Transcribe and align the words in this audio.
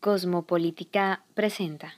Cosmopolítica 0.00 1.24
presenta. 1.34 1.94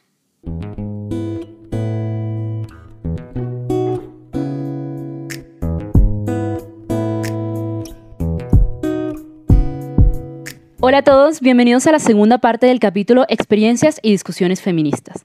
Hola 10.81 10.99
a 10.99 11.03
todos, 11.03 11.43
bienvenidos 11.43 11.87
a 11.87 11.93
la 11.93 11.99
segunda 11.99 12.39
parte 12.39 12.67
del 12.67 12.81
capítulo 12.81 13.27
Experiencias 13.29 14.01
y 14.03 14.13
discusiones 14.13 14.63
feministas. 14.63 15.23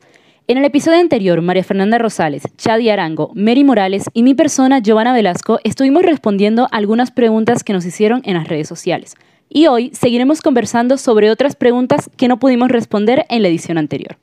En 0.48 0.58
el 0.58 0.66
episodio 0.66 1.00
anterior, 1.00 1.42
María 1.42 1.64
Fernanda 1.64 1.98
Rosales, 1.98 2.44
Chadi 2.58 2.90
Arango, 2.90 3.32
Mary 3.36 3.64
Morales 3.64 4.04
y 4.14 4.22
mi 4.22 4.34
persona, 4.34 4.80
Giovanna 4.80 5.14
Velasco, 5.14 5.62
estuvimos 5.64 6.04
respondiendo 6.04 6.68
algunas 6.74 7.12
preguntas 7.12 7.64
que 7.64 7.72
nos 7.72 7.86
hicieron 7.86 8.22
en 8.26 8.34
las 8.34 8.50
redes 8.50 8.68
sociales. 8.68 9.16
Y 9.50 9.68
hoy 9.68 9.92
seguiremos 9.94 10.42
conversando 10.42 10.98
sobre 10.98 11.32
otras 11.32 11.56
preguntas 11.56 12.10
que 12.18 12.28
no 12.28 12.40
pudimos 12.40 12.70
responder 12.70 13.26
en 13.30 13.42
la 13.42 13.48
edición 13.48 13.78
anterior. 13.78 14.18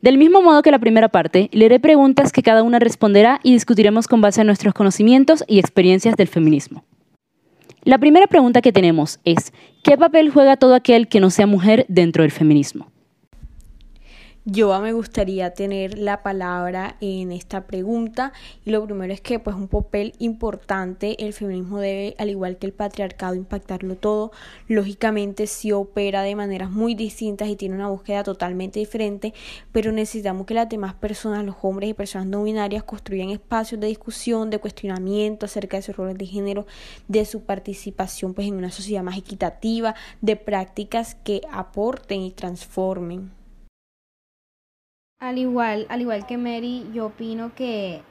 Del 0.00 0.16
mismo 0.16 0.42
modo 0.42 0.62
que 0.62 0.70
la 0.70 0.78
primera 0.78 1.08
parte, 1.08 1.50
leeré 1.52 1.80
preguntas 1.80 2.32
que 2.32 2.42
cada 2.42 2.62
una 2.62 2.78
responderá 2.78 3.40
y 3.42 3.52
discutiremos 3.52 4.06
con 4.06 4.20
base 4.20 4.42
en 4.42 4.46
nuestros 4.46 4.74
conocimientos 4.74 5.44
y 5.48 5.58
experiencias 5.58 6.14
del 6.16 6.28
feminismo. 6.28 6.84
La 7.82 7.98
primera 7.98 8.26
pregunta 8.26 8.60
que 8.60 8.72
tenemos 8.72 9.18
es, 9.24 9.52
¿qué 9.82 9.96
papel 9.96 10.30
juega 10.30 10.56
todo 10.56 10.74
aquel 10.74 11.08
que 11.08 11.20
no 11.20 11.30
sea 11.30 11.46
mujer 11.46 11.84
dentro 11.88 12.22
del 12.22 12.30
feminismo? 12.30 12.90
Yo 14.44 14.80
me 14.80 14.92
gustaría 14.92 15.52
tener 15.52 15.98
la 15.98 16.22
palabra 16.22 16.96
en 17.00 17.32
esta 17.32 17.66
pregunta. 17.66 18.32
Y 18.64 18.70
lo 18.70 18.84
primero 18.84 19.12
es 19.12 19.20
que 19.20 19.38
pues 19.38 19.54
un 19.56 19.68
papel 19.68 20.14
importante 20.18 21.22
el 21.24 21.34
feminismo 21.34 21.80
debe 21.80 22.14
al 22.18 22.30
igual 22.30 22.56
que 22.56 22.66
el 22.66 22.72
patriarcado 22.72 23.34
impactarlo 23.34 23.96
todo. 23.96 24.32
Lógicamente 24.66 25.46
sí 25.46 25.72
opera 25.72 26.22
de 26.22 26.34
maneras 26.34 26.70
muy 26.70 26.94
distintas 26.94 27.48
y 27.48 27.56
tiene 27.56 27.74
una 27.74 27.88
búsqueda 27.88 28.22
totalmente 28.22 28.78
diferente 28.78 29.34
pero 29.72 29.92
necesitamos 29.92 30.46
que 30.46 30.54
las 30.54 30.68
demás 30.68 30.94
personas 30.94 31.44
los 31.44 31.56
hombres 31.62 31.90
y 31.90 31.94
personas 31.94 32.26
no 32.26 32.42
binarias 32.42 32.82
construyan 32.82 33.30
espacios 33.30 33.80
de 33.80 33.86
discusión 33.86 34.50
de 34.50 34.58
cuestionamiento 34.58 35.46
acerca 35.46 35.76
de 35.76 35.82
sus 35.82 35.96
roles 35.96 36.18
de 36.18 36.26
género 36.26 36.66
de 37.06 37.24
su 37.24 37.42
participación 37.42 38.34
pues 38.34 38.48
en 38.48 38.54
una 38.54 38.70
sociedad 38.70 39.02
más 39.02 39.16
equitativa 39.16 39.94
de 40.20 40.36
prácticas 40.36 41.14
que 41.14 41.42
aporten 41.50 42.22
y 42.22 42.30
transformen 42.32 43.37
al 45.20 45.38
igual, 45.38 45.86
al 45.88 46.00
igual 46.00 46.26
que 46.26 46.38
Mary, 46.38 46.88
yo 46.92 47.06
opino 47.06 47.52
que 47.54 48.02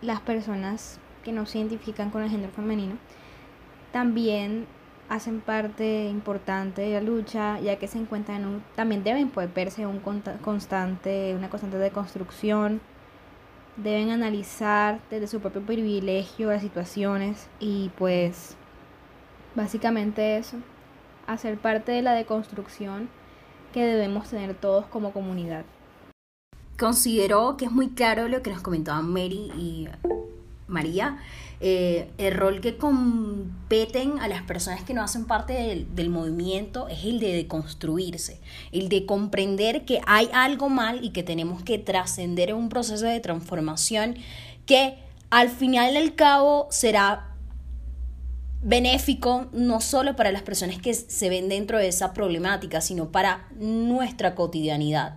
las 0.00 0.20
personas 0.20 1.00
que 1.24 1.32
no 1.32 1.46
se 1.46 1.58
identifican 1.58 2.10
con 2.10 2.22
el 2.22 2.30
género 2.30 2.52
femenino 2.52 2.96
también 3.92 4.66
hacen 5.08 5.40
parte 5.40 6.06
importante 6.06 6.82
de 6.82 6.94
la 6.94 7.00
lucha, 7.00 7.60
ya 7.60 7.76
que 7.78 7.88
se 7.88 7.98
encuentran 7.98 8.42
en 8.42 8.46
un, 8.46 8.64
también 8.76 9.04
deben 9.04 9.28
poder 9.28 9.50
verse 9.54 9.86
un 9.86 9.98
constante, 9.98 11.34
una 11.36 11.50
constante 11.50 11.78
de 11.78 11.90
construcción, 11.90 12.80
deben 13.76 14.10
analizar 14.10 15.00
desde 15.10 15.26
su 15.26 15.40
propio 15.40 15.62
privilegio 15.62 16.50
las 16.50 16.62
situaciones 16.62 17.48
y 17.58 17.90
pues 17.98 18.56
básicamente 19.54 20.36
eso, 20.38 20.58
hacer 21.26 21.58
parte 21.58 21.92
de 21.92 22.02
la 22.02 22.14
deconstrucción 22.14 23.08
que 23.72 23.84
debemos 23.84 24.30
tener 24.30 24.54
todos 24.54 24.86
como 24.86 25.12
comunidad 25.12 25.64
considero 26.78 27.56
que 27.56 27.66
es 27.66 27.72
muy 27.72 27.90
claro 27.90 28.28
lo 28.28 28.42
que 28.42 28.50
nos 28.50 28.62
comentaban 28.62 29.10
Mary 29.12 29.50
y 29.58 29.88
María, 30.66 31.18
eh, 31.60 32.10
el 32.18 32.34
rol 32.34 32.60
que 32.60 32.76
competen 32.76 34.18
a 34.18 34.26
las 34.26 34.42
personas 34.42 34.82
que 34.82 34.94
no 34.94 35.02
hacen 35.02 35.26
parte 35.26 35.52
del, 35.52 35.94
del, 35.94 36.10
movimiento 36.10 36.88
es 36.88 37.04
el 37.04 37.20
de 37.20 37.32
deconstruirse, 37.34 38.40
el 38.72 38.88
de 38.88 39.06
comprender 39.06 39.84
que 39.84 40.00
hay 40.06 40.28
algo 40.32 40.68
mal 40.68 41.04
y 41.04 41.10
que 41.10 41.22
tenemos 41.22 41.62
que 41.62 41.78
trascender 41.78 42.50
en 42.50 42.56
un 42.56 42.68
proceso 42.68 43.06
de 43.06 43.20
transformación 43.20 44.16
que 44.66 44.96
al 45.30 45.50
final 45.50 45.94
del 45.94 46.16
cabo 46.16 46.66
será 46.70 47.28
benéfico 48.62 49.46
no 49.52 49.80
solo 49.80 50.16
para 50.16 50.32
las 50.32 50.42
personas 50.42 50.78
que 50.78 50.94
se 50.94 51.28
ven 51.28 51.48
dentro 51.48 51.78
de 51.78 51.88
esa 51.88 52.12
problemática, 52.12 52.80
sino 52.80 53.10
para 53.12 53.46
nuestra 53.56 54.34
cotidianidad 54.34 55.16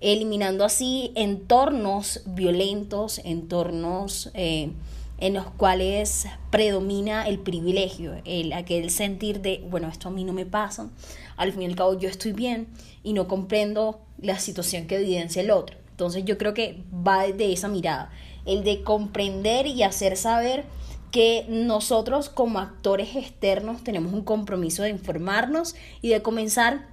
eliminando 0.00 0.64
así 0.64 1.12
entornos 1.14 2.22
violentos, 2.26 3.20
entornos 3.24 4.30
eh, 4.34 4.70
en 5.18 5.34
los 5.34 5.46
cuales 5.46 6.26
predomina 6.50 7.26
el 7.26 7.40
privilegio, 7.40 8.14
el, 8.24 8.52
aquel 8.52 8.90
sentir 8.90 9.40
de, 9.40 9.64
bueno, 9.68 9.88
esto 9.88 10.08
a 10.08 10.12
mí 10.12 10.24
no 10.24 10.32
me 10.32 10.46
pasa, 10.46 10.90
al 11.36 11.52
fin 11.52 11.62
y 11.62 11.66
al 11.66 11.76
cabo 11.76 11.98
yo 11.98 12.08
estoy 12.08 12.32
bien 12.32 12.68
y 13.02 13.12
no 13.12 13.26
comprendo 13.26 14.00
la 14.20 14.38
situación 14.38 14.86
que 14.86 14.96
evidencia 14.96 15.42
el 15.42 15.50
otro. 15.50 15.76
Entonces 15.90 16.24
yo 16.24 16.38
creo 16.38 16.54
que 16.54 16.84
va 16.92 17.26
de 17.26 17.52
esa 17.52 17.66
mirada, 17.66 18.12
el 18.46 18.62
de 18.62 18.82
comprender 18.82 19.66
y 19.66 19.82
hacer 19.82 20.16
saber 20.16 20.64
que 21.10 21.46
nosotros 21.48 22.28
como 22.28 22.60
actores 22.60 23.16
externos 23.16 23.82
tenemos 23.82 24.12
un 24.12 24.22
compromiso 24.22 24.82
de 24.82 24.90
informarnos 24.90 25.74
y 26.02 26.10
de 26.10 26.22
comenzar 26.22 26.86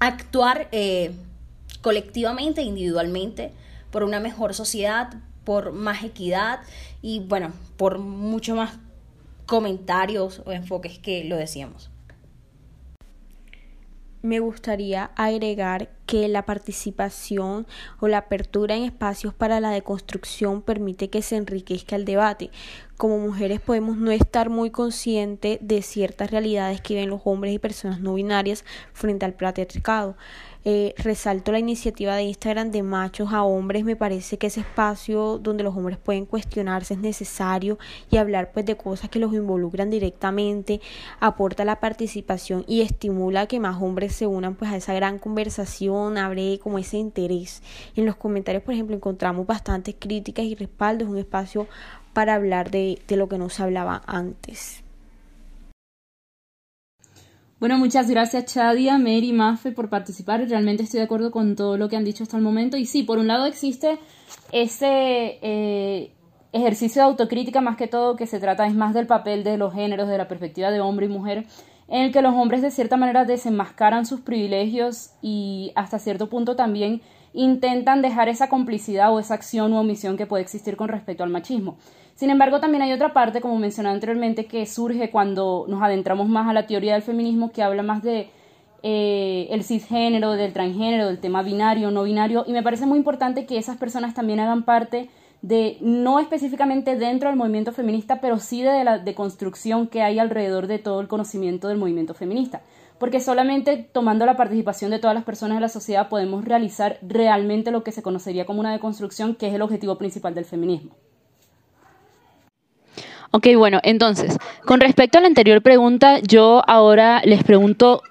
a 0.00 0.08
actuar 0.08 0.68
eh, 0.72 1.12
colectivamente 1.82 2.62
e 2.62 2.64
individualmente 2.64 3.52
por 3.90 4.04
una 4.04 4.20
mejor 4.20 4.54
sociedad, 4.54 5.12
por 5.44 5.72
más 5.72 6.02
equidad 6.04 6.60
y 7.02 7.20
bueno, 7.20 7.52
por 7.76 7.98
mucho 7.98 8.54
más 8.54 8.78
comentarios 9.44 10.40
o 10.46 10.52
enfoques 10.52 10.98
que 10.98 11.24
lo 11.24 11.36
decíamos. 11.36 11.90
Me 14.22 14.38
gustaría 14.38 15.10
agregar 15.16 15.90
que 16.06 16.28
la 16.28 16.46
participación 16.46 17.66
o 17.98 18.06
la 18.06 18.18
apertura 18.18 18.76
en 18.76 18.84
espacios 18.84 19.34
para 19.34 19.58
la 19.58 19.70
deconstrucción 19.70 20.62
permite 20.62 21.10
que 21.10 21.22
se 21.22 21.34
enriquezca 21.34 21.96
el 21.96 22.04
debate. 22.04 22.52
Como 23.02 23.18
mujeres 23.18 23.58
podemos 23.58 23.96
no 23.96 24.12
estar 24.12 24.48
muy 24.48 24.70
conscientes 24.70 25.58
de 25.60 25.82
ciertas 25.82 26.30
realidades 26.30 26.80
que 26.80 26.94
viven 26.94 27.10
los 27.10 27.22
hombres 27.24 27.52
y 27.52 27.58
personas 27.58 27.98
no 27.98 28.14
binarias 28.14 28.64
frente 28.92 29.24
al 29.24 29.34
patriarcado. 29.34 30.14
Eh, 30.64 30.94
resalto 30.98 31.50
la 31.50 31.58
iniciativa 31.58 32.14
de 32.14 32.22
Instagram 32.22 32.70
de 32.70 32.84
machos 32.84 33.32
a 33.32 33.42
hombres, 33.42 33.82
me 33.82 33.96
parece 33.96 34.38
que 34.38 34.46
ese 34.46 34.60
espacio 34.60 35.38
donde 35.38 35.64
los 35.64 35.76
hombres 35.76 35.98
pueden 35.98 36.24
cuestionarse 36.24 36.94
es 36.94 37.00
necesario 37.00 37.80
y 38.08 38.18
hablar 38.18 38.52
pues 38.52 38.64
de 38.66 38.76
cosas 38.76 39.10
que 39.10 39.18
los 39.18 39.34
involucran 39.34 39.90
directamente, 39.90 40.80
aporta 41.18 41.64
la 41.64 41.80
participación 41.80 42.64
y 42.68 42.82
estimula 42.82 43.48
que 43.48 43.58
más 43.58 43.82
hombres 43.82 44.14
se 44.14 44.28
unan 44.28 44.54
pues 44.54 44.70
a 44.70 44.76
esa 44.76 44.94
gran 44.94 45.18
conversación, 45.18 46.16
abre 46.16 46.60
como 46.62 46.78
ese 46.78 46.98
interés. 46.98 47.64
En 47.96 48.06
los 48.06 48.14
comentarios, 48.14 48.62
por 48.62 48.74
ejemplo, 48.74 48.94
encontramos 48.94 49.44
bastantes 49.44 49.96
críticas 49.98 50.44
y 50.44 50.54
respaldos, 50.54 51.08
un 51.08 51.18
espacio 51.18 51.66
para 52.12 52.34
hablar 52.34 52.70
de, 52.70 53.00
de 53.08 53.16
lo 53.16 53.28
que 53.28 53.38
no 53.38 53.48
se 53.48 53.62
hablaba 53.62 54.02
antes. 54.06 54.82
Bueno, 57.62 57.78
muchas 57.78 58.10
gracias 58.10 58.46
Chadia, 58.46 58.98
Mary, 58.98 59.32
Mafe 59.32 59.70
por 59.70 59.88
participar. 59.88 60.44
Realmente 60.48 60.82
estoy 60.82 60.98
de 60.98 61.04
acuerdo 61.04 61.30
con 61.30 61.54
todo 61.54 61.76
lo 61.76 61.88
que 61.88 61.94
han 61.96 62.02
dicho 62.02 62.24
hasta 62.24 62.36
el 62.36 62.42
momento. 62.42 62.76
Y 62.76 62.86
sí, 62.86 63.04
por 63.04 63.18
un 63.18 63.28
lado 63.28 63.46
existe 63.46 64.00
ese 64.50 65.38
eh, 65.42 66.12
ejercicio 66.52 67.02
de 67.02 67.06
autocrítica 67.06 67.60
más 67.60 67.76
que 67.76 67.86
todo 67.86 68.16
que 68.16 68.26
se 68.26 68.40
trata 68.40 68.66
es 68.66 68.74
más 68.74 68.94
del 68.94 69.06
papel 69.06 69.44
de 69.44 69.58
los 69.58 69.72
géneros, 69.72 70.08
de 70.08 70.18
la 70.18 70.26
perspectiva 70.26 70.72
de 70.72 70.80
hombre 70.80 71.06
y 71.06 71.08
mujer, 71.08 71.46
en 71.86 72.02
el 72.02 72.12
que 72.12 72.20
los 72.20 72.34
hombres 72.34 72.62
de 72.62 72.72
cierta 72.72 72.96
manera 72.96 73.24
desenmascaran 73.24 74.06
sus 74.06 74.22
privilegios 74.22 75.10
y 75.22 75.70
hasta 75.76 76.00
cierto 76.00 76.28
punto 76.28 76.56
también 76.56 77.00
intentan 77.32 78.02
dejar 78.02 78.28
esa 78.28 78.48
complicidad 78.48 79.12
o 79.14 79.20
esa 79.20 79.34
acción 79.34 79.72
u 79.72 79.76
omisión 79.76 80.16
que 80.16 80.26
puede 80.26 80.42
existir 80.42 80.76
con 80.76 80.88
respecto 80.88 81.22
al 81.22 81.30
machismo. 81.30 81.78
Sin 82.14 82.30
embargo, 82.30 82.60
también 82.60 82.82
hay 82.82 82.92
otra 82.92 83.12
parte, 83.12 83.40
como 83.40 83.58
mencionaba 83.58 83.94
anteriormente, 83.94 84.46
que 84.46 84.66
surge 84.66 85.10
cuando 85.10 85.64
nos 85.68 85.82
adentramos 85.82 86.28
más 86.28 86.48
a 86.48 86.52
la 86.52 86.66
teoría 86.66 86.92
del 86.94 87.02
feminismo, 87.02 87.52
que 87.52 87.62
habla 87.62 87.82
más 87.82 88.02
de 88.02 88.28
eh, 88.82 89.48
el 89.50 89.64
cisgénero, 89.64 90.32
del 90.32 90.52
transgénero, 90.52 91.06
del 91.06 91.20
tema 91.20 91.42
binario, 91.42 91.90
no 91.90 92.02
binario, 92.02 92.44
y 92.46 92.52
me 92.52 92.62
parece 92.62 92.86
muy 92.86 92.98
importante 92.98 93.46
que 93.46 93.56
esas 93.56 93.76
personas 93.76 94.14
también 94.14 94.40
hagan 94.40 94.64
parte 94.64 95.08
de, 95.40 95.78
no 95.80 96.20
específicamente 96.20 96.96
dentro 96.96 97.28
del 97.28 97.38
movimiento 97.38 97.72
feminista, 97.72 98.20
pero 98.20 98.38
sí 98.38 98.62
de 98.62 98.84
la 98.84 98.98
deconstrucción 98.98 99.88
que 99.88 100.02
hay 100.02 100.18
alrededor 100.18 100.66
de 100.68 100.78
todo 100.78 101.00
el 101.00 101.08
conocimiento 101.08 101.68
del 101.68 101.78
movimiento 101.78 102.14
feminista. 102.14 102.62
Porque 102.98 103.20
solamente 103.20 103.88
tomando 103.92 104.26
la 104.26 104.36
participación 104.36 104.92
de 104.92 105.00
todas 105.00 105.14
las 105.14 105.24
personas 105.24 105.56
de 105.56 105.62
la 105.62 105.68
sociedad 105.68 106.08
podemos 106.08 106.44
realizar 106.44 106.98
realmente 107.02 107.72
lo 107.72 107.82
que 107.82 107.90
se 107.90 108.02
conocería 108.02 108.46
como 108.46 108.60
una 108.60 108.70
deconstrucción, 108.70 109.34
que 109.34 109.48
es 109.48 109.54
el 109.54 109.62
objetivo 109.62 109.98
principal 109.98 110.34
del 110.34 110.44
feminismo. 110.44 110.92
Ok, 113.34 113.46
bueno, 113.56 113.80
entonces, 113.82 114.36
con 114.66 114.80
respecto 114.80 115.16
a 115.16 115.22
la 115.22 115.26
anterior 115.26 115.62
pregunta, 115.62 116.18
yo 116.18 116.62
ahora 116.68 117.22
les 117.24 117.42
pregunto, 117.42 118.02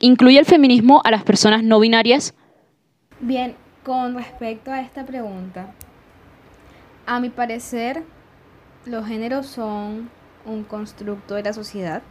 ¿incluye 0.00 0.38
el 0.38 0.44
feminismo 0.44 1.00
a 1.02 1.10
las 1.10 1.24
personas 1.24 1.62
no 1.62 1.80
binarias? 1.80 2.34
Bien, 3.20 3.56
con 3.86 4.14
respecto 4.14 4.70
a 4.70 4.82
esta 4.82 5.06
pregunta, 5.06 5.72
a 7.06 7.20
mi 7.20 7.30
parecer, 7.30 8.02
los 8.84 9.06
géneros 9.06 9.46
son 9.46 10.10
un 10.44 10.62
constructo 10.62 11.36
de 11.36 11.44
la 11.44 11.54
sociedad. 11.54 12.02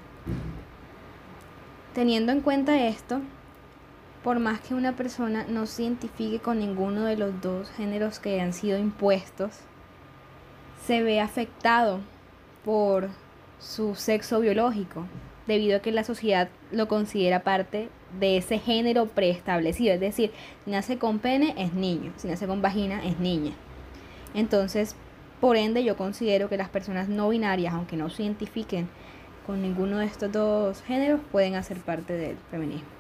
Teniendo 1.93 2.31
en 2.31 2.41
cuenta 2.41 2.87
esto, 2.87 3.21
por 4.23 4.39
más 4.39 4.59
que 4.61 4.73
una 4.73 4.93
persona 4.93 5.45
no 5.47 5.67
se 5.67 5.83
identifique 5.83 6.39
con 6.39 6.57
ninguno 6.57 7.03
de 7.03 7.15
los 7.15 7.39
dos 7.43 7.69
géneros 7.69 8.17
que 8.17 8.41
han 8.41 8.53
sido 8.53 8.79
impuestos, 8.79 9.51
se 10.83 11.03
ve 11.03 11.21
afectado 11.21 11.99
por 12.65 13.09
su 13.59 13.95
sexo 13.95 14.41
biológico, 14.41 15.05
debido 15.47 15.77
a 15.77 15.79
que 15.79 15.91
la 15.91 16.03
sociedad 16.03 16.49
lo 16.71 16.87
considera 16.87 17.43
parte 17.43 17.89
de 18.19 18.37
ese 18.37 18.57
género 18.57 19.05
preestablecido. 19.05 19.93
Es 19.93 19.99
decir, 19.99 20.31
si 20.65 20.71
nace 20.71 20.97
con 20.97 21.19
pene 21.19 21.53
es 21.57 21.73
niño, 21.73 22.11
si 22.17 22.27
nace 22.27 22.47
con 22.47 22.63
vagina 22.63 23.05
es 23.05 23.19
niña. 23.19 23.53
Entonces, 24.33 24.95
por 25.39 25.57
ende, 25.57 25.83
yo 25.83 25.95
considero 25.95 26.49
que 26.49 26.57
las 26.57 26.69
personas 26.69 27.07
no 27.07 27.29
binarias, 27.29 27.73
aunque 27.73 27.97
no 27.97 28.09
se 28.09 28.23
identifiquen 28.23 28.89
con 29.45 29.61
ninguno 29.61 29.99
de 29.99 30.07
estos 30.07 30.31
dos 30.31 30.81
géneros, 30.81 31.21
pueden 31.31 31.55
hacer 31.55 31.77
parte 31.77 32.13
del 32.13 32.37
feminismo. 32.49 32.94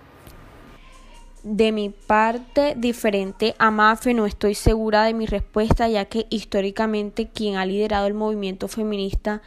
De 1.47 1.71
mi 1.71 1.91
parte, 1.91 2.73
diferente 2.75 3.53
a 3.59 3.69
Mafe, 3.69 4.15
no 4.15 4.25
estoy 4.25 4.55
segura 4.55 5.03
de 5.03 5.13
mi 5.13 5.27
respuesta, 5.27 5.87
ya 5.87 6.05
que 6.05 6.25
históricamente 6.31 7.27
quien 7.27 7.57
ha 7.57 7.67
liderado 7.67 8.07
el 8.07 8.15
movimiento 8.15 8.67
feminista 8.67 9.43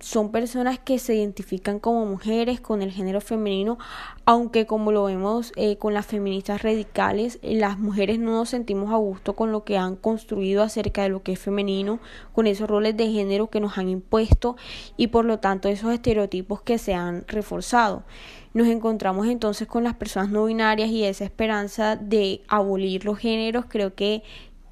son 0.00 0.30
personas 0.30 0.78
que 0.78 1.00
se 1.00 1.16
identifican 1.16 1.80
como 1.80 2.06
mujeres 2.06 2.60
con 2.60 2.80
el 2.80 2.92
género 2.92 3.20
femenino, 3.20 3.76
aunque 4.24 4.66
como 4.66 4.92
lo 4.92 5.04
vemos 5.04 5.52
eh, 5.56 5.76
con 5.78 5.94
las 5.94 6.06
feministas 6.06 6.62
radicales, 6.62 7.40
eh, 7.42 7.56
las 7.56 7.78
mujeres 7.78 8.20
no 8.20 8.32
nos 8.32 8.50
sentimos 8.50 8.92
a 8.92 8.96
gusto 8.96 9.34
con 9.34 9.50
lo 9.50 9.64
que 9.64 9.76
han 9.76 9.96
construido 9.96 10.62
acerca 10.62 11.02
de 11.02 11.08
lo 11.08 11.22
que 11.22 11.32
es 11.32 11.40
femenino, 11.40 11.98
con 12.32 12.46
esos 12.46 12.70
roles 12.70 12.96
de 12.96 13.10
género 13.10 13.50
que 13.50 13.58
nos 13.60 13.76
han 13.76 13.88
impuesto 13.88 14.56
y 14.96 15.08
por 15.08 15.24
lo 15.24 15.40
tanto 15.40 15.68
esos 15.68 15.92
estereotipos 15.92 16.62
que 16.62 16.78
se 16.78 16.94
han 16.94 17.24
reforzado. 17.26 18.04
Nos 18.52 18.68
encontramos 18.68 19.26
entonces 19.26 19.66
con 19.66 19.82
las 19.82 19.94
personas 19.94 20.30
no 20.30 20.44
binarias 20.44 20.88
y 20.90 21.02
esa 21.02 21.24
esperanza 21.24 21.96
de 21.96 22.42
abolir 22.46 23.04
los 23.04 23.18
géneros. 23.18 23.64
Creo 23.68 23.96
que 23.96 24.22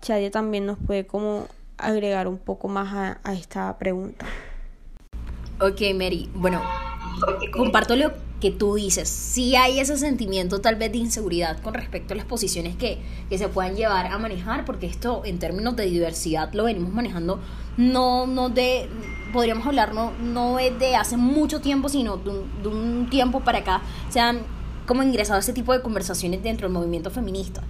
Chadia 0.00 0.30
también 0.30 0.66
nos 0.66 0.78
puede 0.78 1.04
como 1.04 1.48
agregar 1.76 2.28
un 2.28 2.38
poco 2.38 2.68
más 2.68 3.18
a 3.24 3.34
esta 3.34 3.76
pregunta. 3.78 4.24
Ok, 5.62 5.80
Mary. 5.94 6.28
Bueno, 6.34 6.60
comparto 7.52 7.94
lo 7.94 8.10
que 8.40 8.50
tú 8.50 8.74
dices. 8.74 9.08
Sí 9.08 9.54
hay 9.54 9.78
ese 9.78 9.96
sentimiento 9.96 10.60
tal 10.60 10.74
vez 10.74 10.90
de 10.90 10.98
inseguridad 10.98 11.60
con 11.60 11.74
respecto 11.74 12.14
a 12.14 12.16
las 12.16 12.26
posiciones 12.26 12.74
que, 12.74 12.98
se 13.30 13.48
puedan 13.48 13.76
llevar 13.76 14.06
a 14.06 14.18
manejar, 14.18 14.64
porque 14.64 14.86
esto 14.86 15.22
en 15.24 15.38
términos 15.38 15.76
de 15.76 15.86
diversidad 15.86 16.52
lo 16.52 16.64
venimos 16.64 16.92
manejando 16.92 17.38
no, 17.76 18.26
no 18.26 18.48
de, 18.48 18.88
podríamos 19.32 19.64
hablar, 19.64 19.94
no, 19.94 20.10
no 20.20 20.58
es 20.58 20.76
de 20.80 20.96
hace 20.96 21.16
mucho 21.16 21.60
tiempo, 21.60 21.88
sino 21.88 22.16
de 22.16 22.68
un, 22.68 23.06
tiempo 23.08 23.40
para 23.40 23.58
acá, 23.58 23.82
se 24.08 24.18
han 24.18 24.40
como 24.84 25.04
ingresado 25.04 25.38
ese 25.38 25.52
tipo 25.52 25.72
de 25.72 25.80
conversaciones 25.80 26.42
dentro 26.42 26.66
del 26.66 26.74
movimiento 26.74 27.10
feminista. 27.12 27.62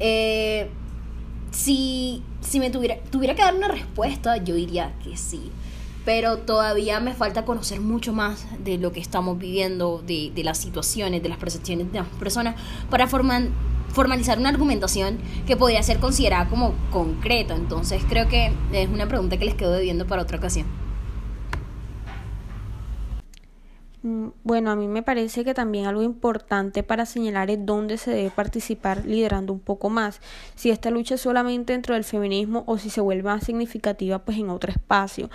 Eh, 0.00 0.70
si, 1.50 2.22
si 2.40 2.58
me 2.58 2.70
tuviera, 2.70 2.98
tuviera 3.10 3.34
que 3.34 3.42
dar 3.42 3.54
una 3.54 3.68
respuesta, 3.68 4.38
yo 4.38 4.54
diría 4.54 4.94
que 5.04 5.18
sí 5.18 5.52
pero 6.04 6.38
todavía 6.38 7.00
me 7.00 7.14
falta 7.14 7.44
conocer 7.44 7.80
mucho 7.80 8.12
más 8.12 8.46
de 8.62 8.78
lo 8.78 8.92
que 8.92 9.00
estamos 9.00 9.38
viviendo, 9.38 10.02
de, 10.06 10.32
las 10.44 10.58
situaciones, 10.58 11.22
de 11.22 11.28
las 11.28 11.38
percepciones 11.38 11.90
de 11.92 11.98
las 12.00 12.08
personas, 12.08 12.56
para 12.90 13.06
formalizar 13.06 14.38
una 14.38 14.50
argumentación 14.50 15.18
que 15.46 15.56
podría 15.56 15.82
ser 15.82 15.98
considerada 15.98 16.48
como 16.48 16.74
concreta. 16.90 17.54
Entonces 17.54 18.02
creo 18.08 18.28
que 18.28 18.52
es 18.72 18.88
una 18.88 19.08
pregunta 19.08 19.38
que 19.38 19.46
les 19.46 19.54
quedo 19.54 19.72
debiendo 19.72 20.06
para 20.06 20.22
otra 20.22 20.38
ocasión. 20.38 20.66
Mm, 24.04 24.32
bueno, 24.42 24.70
a 24.70 24.76
mí 24.76 24.86
me 24.86 25.02
parece 25.02 25.44
que 25.44 25.54
también 25.54 25.86
algo 25.86 26.02
importante 26.02 26.82
para 26.82 27.06
señalar 27.06 27.48
es 27.48 27.64
dónde 27.64 27.96
se 27.96 28.10
debe 28.10 28.30
participar 28.30 29.06
liderando 29.06 29.54
un 29.54 29.60
poco 29.60 29.88
más. 29.88 30.20
Si 30.56 30.68
esta 30.68 30.90
lucha 30.90 31.14
es 31.14 31.22
solamente 31.22 31.72
dentro 31.72 31.94
del 31.94 32.04
feminismo 32.04 32.64
o 32.66 32.76
si 32.76 32.90
se 32.90 33.00
vuelve 33.00 33.22
más 33.22 33.44
significativa 33.44 34.18
pues 34.18 34.36
en 34.36 34.50
otro 34.50 34.70
espacio 34.70 35.30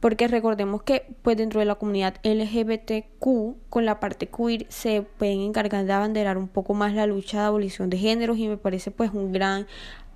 porque 0.00 0.28
recordemos 0.28 0.82
que 0.82 1.06
pues 1.22 1.36
dentro 1.36 1.60
de 1.60 1.66
la 1.66 1.76
comunidad 1.76 2.16
LGBTQ 2.24 3.56
con 3.70 3.84
la 3.84 4.00
parte 4.00 4.28
queer 4.28 4.66
se 4.68 5.02
pueden 5.02 5.40
encargar 5.40 5.84
de 5.86 5.92
abanderar 5.92 6.36
un 6.36 6.48
poco 6.48 6.74
más 6.74 6.94
la 6.94 7.06
lucha 7.06 7.40
de 7.40 7.46
abolición 7.46 7.90
de 7.90 7.98
géneros 7.98 8.38
y 8.38 8.48
me 8.48 8.56
parece 8.56 8.90
pues 8.90 9.12
un 9.12 9.32
gran 9.32 9.66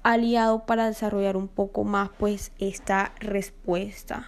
aliado 0.03 0.67
para 0.67 0.87
desarrollar 0.87 1.37
un 1.37 1.49
poco 1.49 1.85
más 1.85 2.11
pues 2.19 2.53
esta 2.59 3.13
respuesta. 3.21 4.27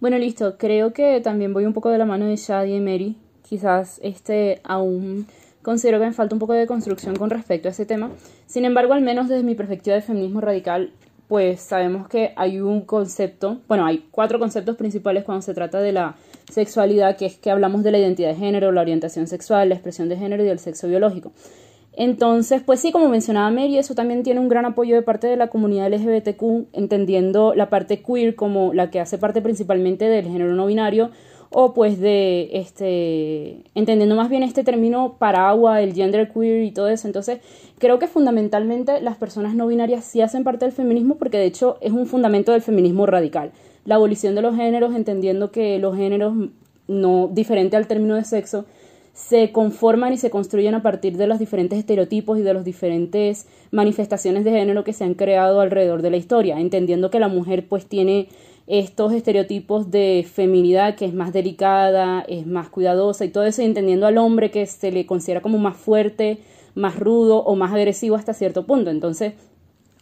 Bueno, 0.00 0.18
listo. 0.18 0.58
Creo 0.58 0.92
que 0.92 1.20
también 1.20 1.52
voy 1.52 1.64
un 1.64 1.72
poco 1.72 1.88
de 1.88 1.98
la 1.98 2.04
mano 2.04 2.26
de 2.26 2.34
Shadi 2.34 2.74
y 2.74 2.80
Mary. 2.80 3.16
Quizás 3.48 4.00
este 4.02 4.60
aún 4.64 5.26
considero 5.62 6.00
que 6.00 6.06
me 6.06 6.12
falta 6.12 6.34
un 6.34 6.40
poco 6.40 6.54
de 6.54 6.66
construcción 6.66 7.14
con 7.14 7.30
respecto 7.30 7.68
a 7.68 7.70
ese 7.70 7.86
tema. 7.86 8.10
Sin 8.46 8.64
embargo, 8.64 8.94
al 8.94 9.02
menos 9.02 9.28
desde 9.28 9.44
mi 9.44 9.54
perspectiva 9.54 9.94
de 9.94 10.02
feminismo 10.02 10.40
radical, 10.40 10.92
pues 11.32 11.62
sabemos 11.62 12.08
que 12.08 12.34
hay 12.36 12.60
un 12.60 12.82
concepto, 12.82 13.62
bueno, 13.66 13.86
hay 13.86 14.04
cuatro 14.10 14.38
conceptos 14.38 14.76
principales 14.76 15.24
cuando 15.24 15.40
se 15.40 15.54
trata 15.54 15.80
de 15.80 15.90
la 15.90 16.16
sexualidad, 16.50 17.16
que 17.16 17.24
es 17.24 17.38
que 17.38 17.50
hablamos 17.50 17.82
de 17.82 17.90
la 17.90 17.98
identidad 17.98 18.28
de 18.28 18.34
género, 18.34 18.70
la 18.70 18.82
orientación 18.82 19.26
sexual, 19.26 19.70
la 19.70 19.74
expresión 19.76 20.10
de 20.10 20.18
género 20.18 20.42
y 20.42 20.46
del 20.46 20.58
sexo 20.58 20.88
biológico. 20.88 21.32
Entonces, 21.94 22.60
pues 22.62 22.80
sí, 22.80 22.92
como 22.92 23.08
mencionaba 23.08 23.50
Mary, 23.50 23.78
eso 23.78 23.94
también 23.94 24.24
tiene 24.24 24.40
un 24.40 24.50
gran 24.50 24.66
apoyo 24.66 24.94
de 24.94 25.00
parte 25.00 25.26
de 25.26 25.38
la 25.38 25.48
comunidad 25.48 25.90
LGBTQ, 25.90 26.68
entendiendo 26.74 27.54
la 27.54 27.70
parte 27.70 28.02
queer 28.02 28.34
como 28.34 28.74
la 28.74 28.90
que 28.90 29.00
hace 29.00 29.16
parte 29.16 29.40
principalmente 29.40 30.10
del 30.10 30.26
género 30.26 30.52
no 30.52 30.66
binario, 30.66 31.12
o 31.52 31.74
pues 31.74 31.98
de 31.98 32.50
este 32.52 33.62
entendiendo 33.74 34.14
más 34.16 34.28
bien 34.28 34.42
este 34.42 34.64
término 34.64 35.16
paraguas, 35.18 35.80
el 35.82 35.94
gender 35.94 36.30
queer 36.30 36.64
y 36.64 36.70
todo 36.70 36.88
eso. 36.88 37.06
Entonces, 37.06 37.40
creo 37.78 37.98
que 37.98 38.06
fundamentalmente 38.06 39.00
las 39.00 39.16
personas 39.16 39.54
no 39.54 39.66
binarias 39.66 40.04
sí 40.04 40.20
hacen 40.20 40.44
parte 40.44 40.64
del 40.64 40.72
feminismo 40.72 41.16
porque 41.16 41.38
de 41.38 41.46
hecho 41.46 41.78
es 41.80 41.92
un 41.92 42.06
fundamento 42.06 42.52
del 42.52 42.62
feminismo 42.62 43.06
radical. 43.06 43.52
La 43.84 43.96
abolición 43.96 44.34
de 44.34 44.42
los 44.42 44.56
géneros, 44.56 44.94
entendiendo 44.94 45.50
que 45.50 45.78
los 45.78 45.96
géneros 45.96 46.34
no 46.88 47.28
diferente 47.32 47.76
al 47.76 47.86
término 47.86 48.14
de 48.14 48.24
sexo 48.24 48.64
se 49.14 49.52
conforman 49.52 50.12
y 50.12 50.16
se 50.16 50.30
construyen 50.30 50.74
a 50.74 50.82
partir 50.82 51.16
de 51.16 51.26
los 51.26 51.38
diferentes 51.38 51.78
estereotipos 51.78 52.38
y 52.38 52.42
de 52.42 52.54
las 52.54 52.64
diferentes 52.64 53.46
manifestaciones 53.70 54.44
de 54.44 54.52
género 54.52 54.84
que 54.84 54.94
se 54.94 55.04
han 55.04 55.14
creado 55.14 55.60
alrededor 55.60 56.00
de 56.00 56.10
la 56.10 56.16
historia, 56.16 56.58
entendiendo 56.58 57.10
que 57.10 57.20
la 57.20 57.28
mujer 57.28 57.66
pues 57.68 57.86
tiene 57.86 58.28
estos 58.66 59.12
estereotipos 59.12 59.90
de 59.90 60.26
feminidad 60.30 60.94
que 60.94 61.04
es 61.04 61.14
más 61.14 61.32
delicada, 61.32 62.24
es 62.28 62.46
más 62.46 62.68
cuidadosa 62.68 63.24
y 63.24 63.28
todo 63.28 63.44
eso, 63.44 63.62
y 63.62 63.66
entendiendo 63.66 64.06
al 64.06 64.18
hombre 64.18 64.50
que 64.50 64.66
se 64.66 64.92
le 64.92 65.06
considera 65.06 65.42
como 65.42 65.58
más 65.58 65.76
fuerte, 65.76 66.38
más 66.74 66.98
rudo 66.98 67.38
o 67.38 67.56
más 67.56 67.72
agresivo 67.72 68.16
hasta 68.16 68.34
cierto 68.34 68.64
punto. 68.64 68.90
Entonces, 68.90 69.34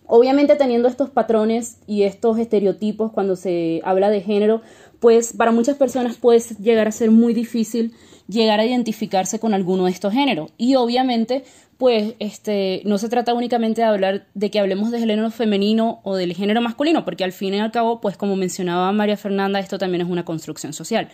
obviamente 0.06 0.56
teniendo 0.56 0.88
estos 0.88 1.10
patrones 1.10 1.78
y 1.86 2.02
estos 2.02 2.38
estereotipos 2.38 3.12
cuando 3.12 3.36
se 3.36 3.80
habla 3.84 4.10
de 4.10 4.20
género, 4.20 4.60
pues 5.00 5.32
para 5.32 5.52
muchas 5.52 5.76
personas 5.76 6.16
puede 6.16 6.40
llegar 6.60 6.86
a 6.86 6.92
ser 6.92 7.10
muy 7.10 7.32
difícil 7.32 7.92
llegar 8.28 8.60
a 8.60 8.66
identificarse 8.66 9.38
con 9.40 9.54
alguno 9.54 9.86
de 9.86 9.90
estos 9.90 10.12
géneros. 10.12 10.50
Y 10.56 10.76
obviamente 10.76 11.44
pues 11.80 12.12
este, 12.18 12.82
no 12.84 12.98
se 12.98 13.08
trata 13.08 13.32
únicamente 13.32 13.80
de 13.80 13.86
hablar 13.86 14.26
de 14.34 14.50
que 14.50 14.60
hablemos 14.60 14.90
del 14.90 15.00
género 15.00 15.30
femenino 15.30 16.00
o 16.04 16.14
del 16.14 16.34
género 16.34 16.60
masculino, 16.60 17.06
porque 17.06 17.24
al 17.24 17.32
fin 17.32 17.54
y 17.54 17.58
al 17.58 17.72
cabo, 17.72 18.02
pues 18.02 18.18
como 18.18 18.36
mencionaba 18.36 18.92
María 18.92 19.16
Fernanda, 19.16 19.58
esto 19.60 19.78
también 19.78 20.02
es 20.02 20.08
una 20.08 20.26
construcción 20.26 20.74
social. 20.74 21.08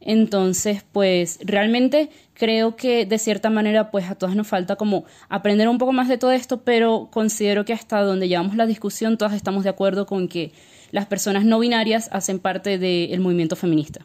Entonces, 0.00 0.82
pues 0.90 1.38
realmente 1.44 2.08
creo 2.32 2.76
que 2.76 3.04
de 3.04 3.18
cierta 3.18 3.50
manera, 3.50 3.90
pues 3.90 4.08
a 4.08 4.14
todas 4.14 4.34
nos 4.34 4.46
falta 4.46 4.76
como 4.76 5.04
aprender 5.28 5.68
un 5.68 5.76
poco 5.76 5.92
más 5.92 6.08
de 6.08 6.16
todo 6.16 6.32
esto, 6.32 6.62
pero 6.62 7.10
considero 7.12 7.66
que 7.66 7.74
hasta 7.74 8.00
donde 8.00 8.26
llevamos 8.26 8.56
la 8.56 8.64
discusión, 8.64 9.18
todas 9.18 9.34
estamos 9.34 9.64
de 9.64 9.70
acuerdo 9.70 10.06
con 10.06 10.28
que 10.28 10.50
las 10.92 11.04
personas 11.04 11.44
no 11.44 11.58
binarias 11.58 12.08
hacen 12.10 12.38
parte 12.38 12.78
del 12.78 13.20
movimiento 13.20 13.54
feminista. 13.54 14.00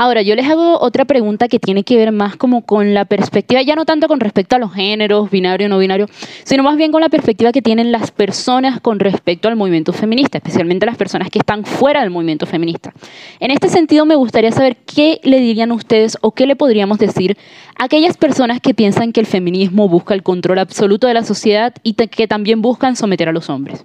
Ahora, 0.00 0.22
yo 0.22 0.36
les 0.36 0.46
hago 0.46 0.78
otra 0.80 1.06
pregunta 1.06 1.48
que 1.48 1.58
tiene 1.58 1.82
que 1.82 1.96
ver 1.96 2.12
más 2.12 2.36
como 2.36 2.62
con 2.64 2.94
la 2.94 3.04
perspectiva, 3.04 3.62
ya 3.62 3.74
no 3.74 3.84
tanto 3.84 4.06
con 4.06 4.20
respecto 4.20 4.54
a 4.54 4.60
los 4.60 4.72
géneros, 4.72 5.28
binario 5.28 5.66
o 5.66 5.68
no 5.68 5.78
binario, 5.78 6.06
sino 6.44 6.62
más 6.62 6.76
bien 6.76 6.92
con 6.92 7.00
la 7.00 7.08
perspectiva 7.08 7.50
que 7.50 7.62
tienen 7.62 7.90
las 7.90 8.12
personas 8.12 8.80
con 8.80 9.00
respecto 9.00 9.48
al 9.48 9.56
movimiento 9.56 9.92
feminista, 9.92 10.38
especialmente 10.38 10.86
las 10.86 10.96
personas 10.96 11.30
que 11.30 11.40
están 11.40 11.64
fuera 11.64 12.02
del 12.02 12.10
movimiento 12.10 12.46
feminista. 12.46 12.94
En 13.40 13.50
este 13.50 13.68
sentido, 13.68 14.06
me 14.06 14.14
gustaría 14.14 14.52
saber 14.52 14.76
qué 14.76 15.18
le 15.24 15.40
dirían 15.40 15.72
ustedes 15.72 16.16
o 16.20 16.30
qué 16.30 16.46
le 16.46 16.54
podríamos 16.54 16.98
decir 16.98 17.36
a 17.76 17.86
aquellas 17.86 18.16
personas 18.16 18.60
que 18.60 18.74
piensan 18.74 19.10
que 19.12 19.18
el 19.18 19.26
feminismo 19.26 19.88
busca 19.88 20.14
el 20.14 20.22
control 20.22 20.60
absoluto 20.60 21.08
de 21.08 21.14
la 21.14 21.24
sociedad 21.24 21.74
y 21.82 21.94
que 21.94 22.28
también 22.28 22.62
buscan 22.62 22.94
someter 22.94 23.28
a 23.30 23.32
los 23.32 23.50
hombres. 23.50 23.84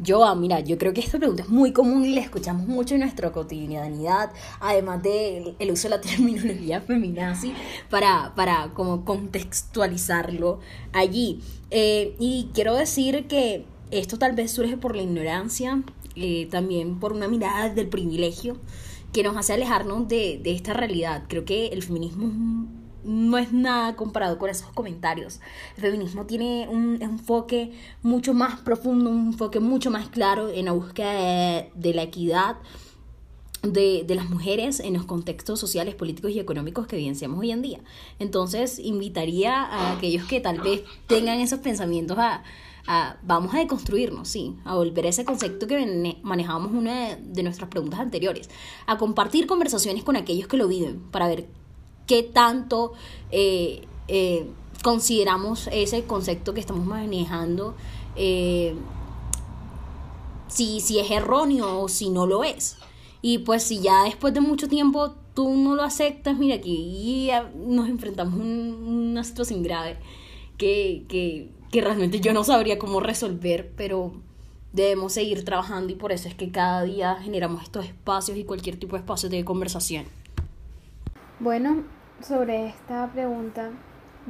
Yo, 0.00 0.24
ah, 0.24 0.34
mira, 0.36 0.60
yo 0.60 0.78
creo 0.78 0.92
que 0.92 1.00
esta 1.00 1.18
pregunta 1.18 1.42
es 1.42 1.48
muy 1.48 1.72
común 1.72 2.04
y 2.04 2.14
la 2.14 2.20
escuchamos 2.20 2.68
mucho 2.68 2.94
en 2.94 3.00
nuestra 3.00 3.32
cotidianidad, 3.32 4.30
además 4.60 5.02
del 5.02 5.56
el 5.58 5.70
uso 5.72 5.88
de 5.88 5.96
la 5.96 6.00
terminología 6.00 6.80
feminazi 6.80 7.52
para, 7.90 8.32
para 8.36 8.70
como 8.74 9.04
contextualizarlo 9.04 10.60
allí. 10.92 11.40
Eh, 11.70 12.14
y 12.20 12.48
quiero 12.54 12.76
decir 12.76 13.26
que 13.26 13.64
esto 13.90 14.18
tal 14.18 14.34
vez 14.34 14.52
surge 14.52 14.76
por 14.76 14.94
la 14.94 15.02
ignorancia, 15.02 15.82
eh, 16.14 16.46
también 16.50 17.00
por 17.00 17.12
una 17.12 17.26
mirada 17.26 17.68
del 17.68 17.88
privilegio 17.88 18.56
que 19.12 19.22
nos 19.22 19.36
hace 19.36 19.54
alejarnos 19.54 20.06
de, 20.06 20.38
de 20.42 20.52
esta 20.52 20.74
realidad. 20.74 21.24
Creo 21.28 21.44
que 21.44 21.68
el 21.68 21.82
feminismo 21.82 22.68
no 23.08 23.38
es 23.38 23.52
nada 23.52 23.96
comparado 23.96 24.38
con 24.38 24.50
esos 24.50 24.70
comentarios. 24.72 25.40
El 25.76 25.82
feminismo 25.82 26.26
tiene 26.26 26.68
un 26.68 27.00
enfoque 27.00 27.72
mucho 28.02 28.34
más 28.34 28.60
profundo, 28.60 29.10
un 29.10 29.28
enfoque 29.28 29.60
mucho 29.60 29.90
más 29.90 30.08
claro 30.10 30.50
en 30.50 30.66
la 30.66 30.72
búsqueda 30.72 31.66
de, 31.74 31.94
la 31.94 32.02
equidad 32.02 32.56
de, 33.62 34.04
de, 34.06 34.14
las 34.14 34.28
mujeres 34.28 34.78
en 34.78 34.92
los 34.92 35.06
contextos 35.06 35.58
sociales, 35.58 35.94
políticos 35.94 36.32
y 36.32 36.38
económicos 36.38 36.86
que 36.86 36.96
evidenciamos 36.96 37.40
hoy 37.40 37.50
en 37.50 37.62
día. 37.62 37.80
Entonces, 38.18 38.78
invitaría 38.78 39.62
a 39.62 39.96
aquellos 39.96 40.26
que 40.26 40.40
tal 40.40 40.60
vez 40.60 40.84
tengan 41.06 41.40
esos 41.40 41.60
pensamientos 41.60 42.18
a, 42.18 42.42
vamos 43.22 43.54
a 43.54 43.58
deconstruirnos, 43.58 44.28
sí, 44.28 44.56
a 44.64 44.74
volver 44.74 45.06
a 45.06 45.08
ese 45.10 45.24
concepto 45.24 45.66
que 45.66 46.16
manejábamos 46.22 46.72
una 46.72 47.16
de, 47.16 47.42
nuestras 47.42 47.68
preguntas 47.68 48.00
anteriores, 48.00 48.48
a 48.86 48.96
compartir 48.96 49.46
conversaciones 49.46 50.04
con 50.04 50.16
aquellos 50.16 50.48
que 50.48 50.56
lo 50.56 50.68
viven 50.68 51.00
para 51.10 51.28
ver 51.28 51.48
qué 52.08 52.24
tanto 52.24 52.94
eh, 53.30 53.82
eh, 54.08 54.48
consideramos 54.82 55.68
ese 55.70 56.02
concepto 56.04 56.54
que 56.54 56.60
estamos 56.60 56.84
manejando, 56.84 57.76
eh, 58.16 58.74
si, 60.48 60.80
si 60.80 60.98
es 60.98 61.10
erróneo 61.12 61.82
o 61.82 61.88
si 61.88 62.10
no 62.10 62.26
lo 62.26 62.42
es. 62.42 62.78
Y 63.22 63.38
pues 63.38 63.62
si 63.62 63.80
ya 63.80 64.04
después 64.04 64.34
de 64.34 64.40
mucho 64.40 64.66
tiempo 64.66 65.14
tú 65.34 65.54
no 65.54 65.76
lo 65.76 65.84
aceptas, 65.84 66.36
mira, 66.36 66.56
aquí 66.56 67.30
nos 67.54 67.88
enfrentamos 67.88 68.40
a 68.40 68.42
una 68.42 69.22
situación 69.22 69.62
grave 69.62 69.98
que, 70.56 71.04
que 71.08 71.50
que 71.70 71.80
realmente 71.80 72.20
yo 72.20 72.32
no 72.32 72.44
sabría 72.44 72.78
cómo 72.78 73.00
resolver, 73.00 73.72
pero 73.76 74.12
debemos 74.72 75.12
seguir 75.12 75.44
trabajando 75.44 75.92
y 75.92 75.96
por 75.96 76.12
eso 76.12 76.28
es 76.28 76.34
que 76.34 76.50
cada 76.50 76.82
día 76.82 77.16
generamos 77.22 77.62
estos 77.62 77.84
espacios 77.84 78.38
y 78.38 78.44
cualquier 78.44 78.78
tipo 78.78 78.96
de 78.96 79.00
espacio 79.00 79.28
de 79.28 79.44
conversación. 79.44 80.06
Bueno, 81.40 81.84
sobre 82.20 82.66
esta 82.66 83.06
pregunta, 83.08 83.70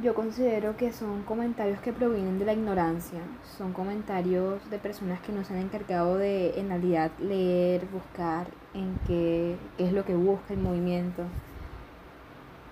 yo 0.01 0.13
considero 0.13 0.77
que 0.77 0.93
son 0.93 1.23
comentarios 1.23 1.79
que 1.79 1.91
provienen 1.91 2.39
de 2.39 2.45
la 2.45 2.53
ignorancia, 2.53 3.19
son 3.57 3.73
comentarios 3.73 4.69
de 4.69 4.77
personas 4.77 5.19
que 5.21 5.33
no 5.33 5.43
se 5.43 5.53
han 5.53 5.59
encargado 5.59 6.17
de 6.17 6.59
en 6.59 6.69
realidad 6.69 7.11
leer, 7.19 7.85
buscar 7.87 8.47
en 8.73 8.97
qué, 9.07 9.57
es 9.77 9.91
lo 9.91 10.05
que 10.05 10.15
busca 10.15 10.53
el 10.53 10.59
movimiento. 10.59 11.23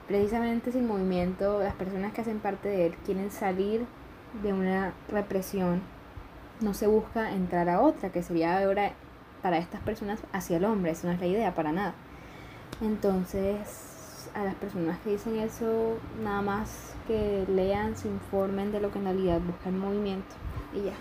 Precisamente 0.08 0.72
sin 0.72 0.88
movimiento, 0.88 1.60
las 1.60 1.74
personas 1.74 2.14
que 2.14 2.22
hacen 2.22 2.40
parte 2.40 2.70
de 2.70 2.86
él 2.86 2.96
quieren 3.06 3.30
salir 3.32 3.86
de 4.42 4.54
una 4.54 4.94
represión, 5.10 5.82
no 6.62 6.74
se 6.74 6.88
busca 6.88 7.34
entrar 7.34 7.68
a 7.70 7.82
otra, 7.82 8.10
que 8.10 8.24
sería 8.24 8.60
ahora 8.60 8.94
para 9.42 9.58
estas 9.58 9.82
personas 9.82 10.22
hacia 10.32 10.58
el 10.58 10.66
hombre, 10.66 10.92
eso 10.92 11.08
no 11.08 11.14
es 11.14 11.20
la 11.20 11.28
idea 11.28 11.56
para 11.56 11.72
nada. 11.72 11.94
Entonces, 12.82 13.87
a 14.38 14.44
las 14.44 14.56
personas 14.56 15.00
que 15.00 15.12
dicen 15.12 15.40
eso, 15.40 15.98
nada 16.22 16.44
más 16.44 16.94
que 17.08 17.46
lean, 17.50 17.98
se 17.98 18.08
informen 18.08 18.72
de 18.72 18.80
lo 18.80 18.92
que 18.92 19.00
en 19.00 19.06
realidad 19.06 19.42
busca 19.42 19.72
movimiento 19.72 20.36
y 20.76 20.84
ya. 20.86 20.94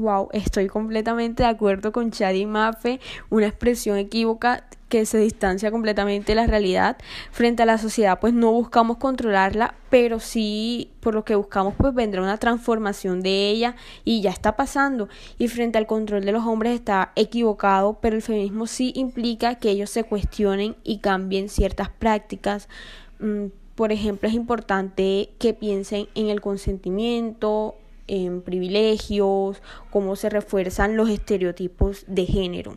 Wow, 0.00 0.30
estoy 0.32 0.66
completamente 0.66 1.42
de 1.42 1.50
acuerdo 1.50 1.92
con 1.92 2.10
Chad 2.10 2.32
y 2.32 2.46
Mafe, 2.46 3.00
una 3.28 3.46
expresión 3.46 3.98
equívoca 3.98 4.64
que 4.88 5.04
se 5.04 5.18
distancia 5.18 5.70
completamente 5.70 6.32
de 6.32 6.36
la 6.36 6.46
realidad. 6.46 6.96
Frente 7.32 7.64
a 7.64 7.66
la 7.66 7.76
sociedad, 7.76 8.18
pues 8.18 8.32
no 8.32 8.50
buscamos 8.50 8.96
controlarla, 8.96 9.74
pero 9.90 10.18
sí 10.18 10.90
por 11.00 11.14
lo 11.14 11.26
que 11.26 11.34
buscamos, 11.34 11.74
pues 11.76 11.92
vendrá 11.92 12.22
una 12.22 12.38
transformación 12.38 13.20
de 13.20 13.50
ella 13.50 13.76
y 14.02 14.22
ya 14.22 14.30
está 14.30 14.56
pasando. 14.56 15.10
Y 15.36 15.48
frente 15.48 15.76
al 15.76 15.86
control 15.86 16.24
de 16.24 16.32
los 16.32 16.46
hombres 16.46 16.72
está 16.72 17.12
equivocado, 17.14 17.98
pero 18.00 18.16
el 18.16 18.22
feminismo 18.22 18.66
sí 18.66 18.94
implica 18.96 19.56
que 19.56 19.68
ellos 19.68 19.90
se 19.90 20.04
cuestionen 20.04 20.76
y 20.82 21.00
cambien 21.00 21.50
ciertas 21.50 21.90
prácticas. 21.90 22.70
Mm, 23.18 23.48
por 23.74 23.92
ejemplo, 23.92 24.30
es 24.30 24.34
importante 24.34 25.28
que 25.38 25.52
piensen 25.52 26.08
en 26.14 26.30
el 26.30 26.40
consentimiento, 26.40 27.76
en 28.10 28.42
privilegios, 28.42 29.62
cómo 29.90 30.16
se 30.16 30.28
refuerzan 30.28 30.96
los 30.96 31.08
estereotipos 31.08 32.04
de 32.08 32.26
género. 32.26 32.76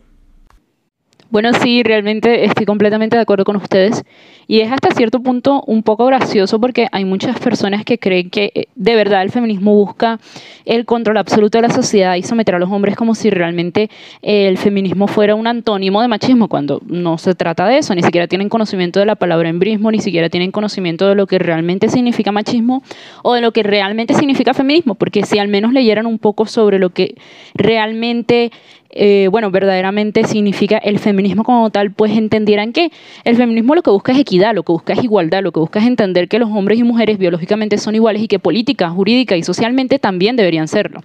Bueno, 1.30 1.52
sí, 1.52 1.82
realmente 1.82 2.44
estoy 2.44 2.64
completamente 2.64 3.16
de 3.16 3.22
acuerdo 3.22 3.44
con 3.44 3.56
ustedes. 3.56 4.04
Y 4.46 4.60
es 4.60 4.70
hasta 4.70 4.90
cierto 4.90 5.20
punto 5.20 5.62
un 5.66 5.82
poco 5.82 6.04
gracioso 6.06 6.60
porque 6.60 6.86
hay 6.92 7.04
muchas 7.04 7.38
personas 7.40 7.84
que 7.84 7.98
creen 7.98 8.30
que 8.30 8.52
eh, 8.54 8.66
de 8.74 8.94
verdad 8.94 9.22
el 9.22 9.30
feminismo 9.30 9.74
busca 9.74 10.20
el 10.66 10.84
control 10.84 11.16
absoluto 11.16 11.58
de 11.58 11.62
la 11.62 11.74
sociedad 11.74 12.14
y 12.16 12.22
someter 12.22 12.54
a 12.54 12.58
los 12.58 12.70
hombres 12.70 12.94
como 12.94 13.14
si 13.14 13.30
realmente 13.30 13.88
eh, 14.22 14.48
el 14.48 14.58
feminismo 14.58 15.06
fuera 15.06 15.34
un 15.34 15.46
antónimo 15.46 16.02
de 16.02 16.08
machismo, 16.08 16.48
cuando 16.48 16.82
no 16.86 17.16
se 17.16 17.34
trata 17.34 17.66
de 17.66 17.78
eso. 17.78 17.94
Ni 17.94 18.02
siquiera 18.02 18.26
tienen 18.28 18.48
conocimiento 18.48 19.00
de 19.00 19.06
la 19.06 19.14
palabra 19.14 19.48
embrismo, 19.48 19.90
ni 19.90 20.00
siquiera 20.00 20.28
tienen 20.28 20.50
conocimiento 20.50 21.08
de 21.08 21.14
lo 21.14 21.26
que 21.26 21.38
realmente 21.38 21.88
significa 21.88 22.32
machismo 22.32 22.82
o 23.22 23.32
de 23.34 23.40
lo 23.40 23.52
que 23.52 23.62
realmente 23.62 24.14
significa 24.14 24.52
feminismo, 24.52 24.94
porque 24.94 25.22
si 25.24 25.38
al 25.38 25.48
menos 25.48 25.72
leyeran 25.72 26.06
un 26.06 26.18
poco 26.18 26.46
sobre 26.46 26.78
lo 26.78 26.90
que 26.90 27.14
realmente 27.54 28.50
eh, 28.96 29.28
bueno, 29.30 29.50
verdaderamente 29.50 30.24
significa 30.24 30.78
el 30.78 31.00
feminismo 31.00 31.42
como 31.42 31.68
tal, 31.70 31.90
pues 31.90 32.12
entendieran 32.16 32.72
que 32.72 32.92
el 33.24 33.36
feminismo 33.36 33.74
lo 33.74 33.82
que 33.82 33.90
busca 33.90 34.12
es 34.12 34.18
equidad, 34.18 34.54
lo 34.54 34.62
que 34.62 34.70
busca 34.70 34.92
es 34.92 35.02
igualdad, 35.02 35.42
lo 35.42 35.50
que 35.50 35.58
busca 35.58 35.80
es 35.80 35.86
entender 35.86 36.28
que 36.28 36.38
los 36.38 36.48
hombres 36.50 36.78
y 36.78 36.84
mujeres 36.84 37.18
biológicamente 37.18 37.76
son 37.78 37.96
iguales 37.96 38.22
y 38.22 38.28
que 38.28 38.38
política, 38.38 38.88
jurídica 38.90 39.36
y 39.36 39.42
socialmente 39.42 39.98
también 39.98 40.36
deberían 40.36 40.68
serlo. 40.68 41.00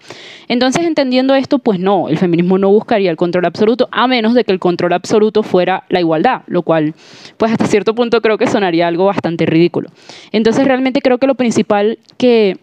Entonces, 0.47 0.85
entendiendo 0.85 1.33
esto, 1.33 1.57
pues 1.57 1.79
no, 1.79 2.09
el 2.09 2.19
feminismo 2.19 2.59
no 2.59 2.69
buscaría 2.69 3.09
el 3.09 3.17
control 3.17 3.45
absoluto, 3.45 3.89
a 3.91 4.07
menos 4.07 4.35
de 4.35 4.43
que 4.43 4.51
el 4.51 4.59
control 4.59 4.93
absoluto 4.93 5.41
fuera 5.41 5.83
la 5.89 5.99
igualdad, 5.99 6.41
lo 6.45 6.61
cual, 6.61 6.93
pues 7.37 7.51
hasta 7.51 7.65
cierto 7.65 7.95
punto 7.95 8.21
creo 8.21 8.37
que 8.37 8.45
sonaría 8.45 8.87
algo 8.87 9.05
bastante 9.05 9.47
ridículo. 9.47 9.89
Entonces, 10.31 10.65
realmente 10.65 11.01
creo 11.01 11.17
que 11.17 11.25
lo 11.25 11.35
principal 11.35 11.97
que 12.17 12.57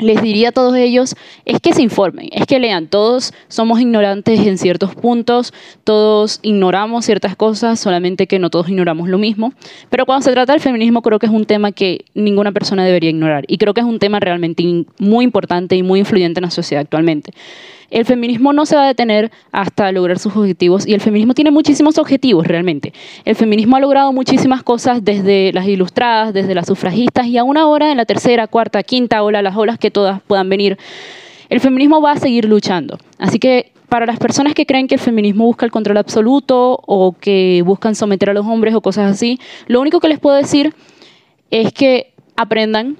les 0.00 0.22
diría 0.22 0.48
a 0.48 0.52
todos 0.52 0.76
ellos 0.76 1.14
es 1.44 1.60
que 1.60 1.72
se 1.72 1.82
informen, 1.82 2.28
es 2.32 2.46
que 2.46 2.58
lean. 2.58 2.88
Todos 2.88 3.32
somos 3.48 3.80
ignorantes 3.80 4.40
en 4.40 4.58
ciertos 4.58 4.94
puntos, 4.94 5.52
todos 5.84 6.40
ignoramos 6.42 7.04
ciertas 7.04 7.36
cosas, 7.36 7.78
solamente 7.80 8.26
que 8.26 8.38
no 8.38 8.50
todos 8.50 8.68
ignoramos 8.68 9.08
lo 9.08 9.18
mismo. 9.18 9.52
Pero 9.88 10.06
cuando 10.06 10.24
se 10.24 10.32
trata 10.32 10.52
del 10.52 10.60
feminismo 10.60 11.02
creo 11.02 11.18
que 11.18 11.26
es 11.26 11.32
un 11.32 11.44
tema 11.44 11.72
que 11.72 12.04
ninguna 12.14 12.52
persona 12.52 12.84
debería 12.84 13.10
ignorar 13.10 13.44
y 13.46 13.58
creo 13.58 13.74
que 13.74 13.80
es 13.80 13.86
un 13.86 13.98
tema 13.98 14.20
realmente 14.20 14.64
muy 14.98 15.24
importante 15.24 15.76
y 15.76 15.82
muy 15.82 16.00
influyente 16.00 16.40
en 16.40 16.44
la 16.44 16.50
sociedad 16.50 16.82
actualmente 16.82 17.32
el 17.90 18.04
feminismo 18.04 18.52
no 18.52 18.66
se 18.66 18.76
va 18.76 18.84
a 18.84 18.86
detener 18.86 19.30
hasta 19.52 19.90
lograr 19.92 20.18
sus 20.18 20.34
objetivos 20.36 20.86
y 20.86 20.94
el 20.94 21.00
feminismo 21.00 21.34
tiene 21.34 21.50
muchísimos 21.50 21.98
objetivos 21.98 22.46
realmente. 22.46 22.92
El 23.24 23.34
feminismo 23.34 23.76
ha 23.76 23.80
logrado 23.80 24.12
muchísimas 24.12 24.62
cosas 24.62 25.04
desde 25.04 25.52
las 25.52 25.66
ilustradas, 25.66 26.32
desde 26.32 26.54
las 26.54 26.66
sufragistas 26.66 27.26
y 27.26 27.36
aún 27.38 27.56
ahora 27.56 27.90
en 27.90 27.96
la 27.96 28.04
tercera, 28.04 28.46
cuarta, 28.46 28.82
quinta 28.82 29.22
ola, 29.22 29.42
las 29.42 29.56
olas 29.56 29.78
que 29.78 29.90
todas 29.90 30.22
puedan 30.22 30.48
venir. 30.48 30.78
El 31.48 31.60
feminismo 31.60 32.00
va 32.00 32.12
a 32.12 32.16
seguir 32.16 32.44
luchando. 32.44 32.98
Así 33.18 33.38
que 33.40 33.72
para 33.88 34.06
las 34.06 34.18
personas 34.20 34.54
que 34.54 34.66
creen 34.66 34.86
que 34.86 34.94
el 34.94 35.00
feminismo 35.00 35.44
busca 35.44 35.66
el 35.66 35.72
control 35.72 35.96
absoluto 35.96 36.78
o 36.86 37.12
que 37.12 37.62
buscan 37.66 37.96
someter 37.96 38.30
a 38.30 38.34
los 38.34 38.46
hombres 38.46 38.72
o 38.74 38.80
cosas 38.80 39.10
así, 39.10 39.40
lo 39.66 39.80
único 39.80 39.98
que 39.98 40.08
les 40.08 40.20
puedo 40.20 40.36
decir 40.36 40.72
es 41.50 41.72
que 41.72 42.14
aprendan, 42.36 42.98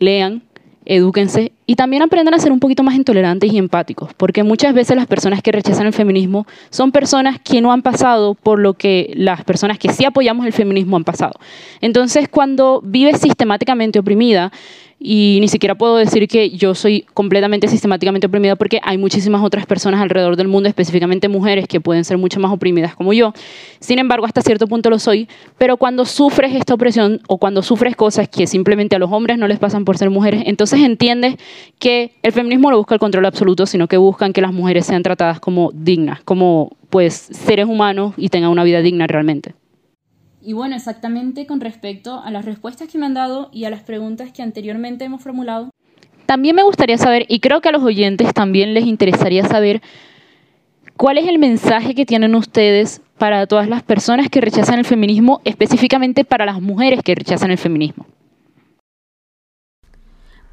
lean, 0.00 0.42
edúquense 0.84 1.52
y 1.66 1.76
también 1.76 2.02
aprendan 2.02 2.34
a 2.34 2.38
ser 2.38 2.52
un 2.52 2.60
poquito 2.60 2.82
más 2.82 2.94
intolerantes 2.94 3.52
y 3.52 3.58
empáticos, 3.58 4.12
porque 4.14 4.42
muchas 4.42 4.74
veces 4.74 4.96
las 4.96 5.06
personas 5.06 5.42
que 5.42 5.52
rechazan 5.52 5.86
el 5.86 5.92
feminismo 5.92 6.46
son 6.70 6.92
personas 6.92 7.38
que 7.40 7.60
no 7.60 7.72
han 7.72 7.82
pasado 7.82 8.34
por 8.34 8.58
lo 8.58 8.74
que 8.74 9.12
las 9.16 9.44
personas 9.44 9.78
que 9.78 9.92
sí 9.92 10.04
apoyamos 10.04 10.46
el 10.46 10.52
feminismo 10.52 10.96
han 10.96 11.04
pasado. 11.04 11.34
Entonces, 11.80 12.28
cuando 12.28 12.80
vives 12.84 13.20
sistemáticamente 13.20 13.98
oprimida, 13.98 14.52
y 15.06 15.36
ni 15.42 15.48
siquiera 15.48 15.74
puedo 15.74 15.98
decir 15.98 16.26
que 16.28 16.48
yo 16.48 16.74
soy 16.74 17.04
completamente 17.12 17.68
sistemáticamente 17.68 18.26
oprimida 18.26 18.56
porque 18.56 18.80
hay 18.82 18.96
muchísimas 18.96 19.42
otras 19.42 19.66
personas 19.66 20.00
alrededor 20.00 20.34
del 20.34 20.48
mundo, 20.48 20.66
específicamente 20.66 21.28
mujeres, 21.28 21.68
que 21.68 21.78
pueden 21.78 22.04
ser 22.06 22.16
mucho 22.16 22.40
más 22.40 22.50
oprimidas 22.50 22.96
como 22.96 23.12
yo. 23.12 23.34
Sin 23.80 23.98
embargo, 23.98 24.24
hasta 24.24 24.40
cierto 24.40 24.66
punto 24.66 24.88
lo 24.88 24.98
soy, 24.98 25.28
pero 25.58 25.76
cuando 25.76 26.06
sufres 26.06 26.54
esta 26.54 26.72
opresión 26.72 27.20
o 27.28 27.36
cuando 27.36 27.62
sufres 27.62 27.96
cosas 27.96 28.30
que 28.30 28.46
simplemente 28.46 28.96
a 28.96 28.98
los 28.98 29.12
hombres 29.12 29.36
no 29.36 29.46
les 29.46 29.58
pasan 29.58 29.84
por 29.84 29.98
ser 29.98 30.08
mujeres, 30.08 30.42
entonces 30.46 30.80
entiendes 30.80 31.36
que 31.78 32.12
el 32.22 32.32
feminismo 32.32 32.70
no 32.70 32.78
busca 32.78 32.94
el 32.94 32.98
control 32.98 33.26
absoluto, 33.26 33.66
sino 33.66 33.88
que 33.88 33.98
buscan 33.98 34.32
que 34.32 34.40
las 34.40 34.54
mujeres 34.54 34.86
sean 34.86 35.02
tratadas 35.02 35.38
como 35.38 35.70
dignas, 35.74 36.22
como 36.22 36.78
pues 36.88 37.12
seres 37.12 37.66
humanos 37.66 38.14
y 38.16 38.30
tengan 38.30 38.50
una 38.50 38.64
vida 38.64 38.80
digna 38.80 39.06
realmente. 39.06 39.52
Y 40.46 40.52
bueno, 40.52 40.76
exactamente 40.76 41.46
con 41.46 41.60
respecto 41.60 42.20
a 42.20 42.30
las 42.30 42.44
respuestas 42.44 42.88
que 42.88 42.98
me 42.98 43.06
han 43.06 43.14
dado 43.14 43.48
y 43.50 43.64
a 43.64 43.70
las 43.70 43.82
preguntas 43.82 44.30
que 44.30 44.42
anteriormente 44.42 45.06
hemos 45.06 45.22
formulado. 45.22 45.70
También 46.26 46.54
me 46.54 46.62
gustaría 46.62 46.98
saber, 46.98 47.24
y 47.28 47.40
creo 47.40 47.62
que 47.62 47.70
a 47.70 47.72
los 47.72 47.82
oyentes 47.82 48.34
también 48.34 48.74
les 48.74 48.84
interesaría 48.84 49.44
saber, 49.46 49.80
cuál 50.98 51.16
es 51.16 51.26
el 51.28 51.38
mensaje 51.38 51.94
que 51.94 52.04
tienen 52.04 52.34
ustedes 52.34 53.00
para 53.16 53.46
todas 53.46 53.68
las 53.68 53.82
personas 53.82 54.28
que 54.28 54.42
rechazan 54.42 54.78
el 54.78 54.84
feminismo, 54.84 55.40
específicamente 55.44 56.24
para 56.24 56.44
las 56.44 56.60
mujeres 56.60 57.00
que 57.02 57.14
rechazan 57.14 57.50
el 57.50 57.58
feminismo. 57.58 58.06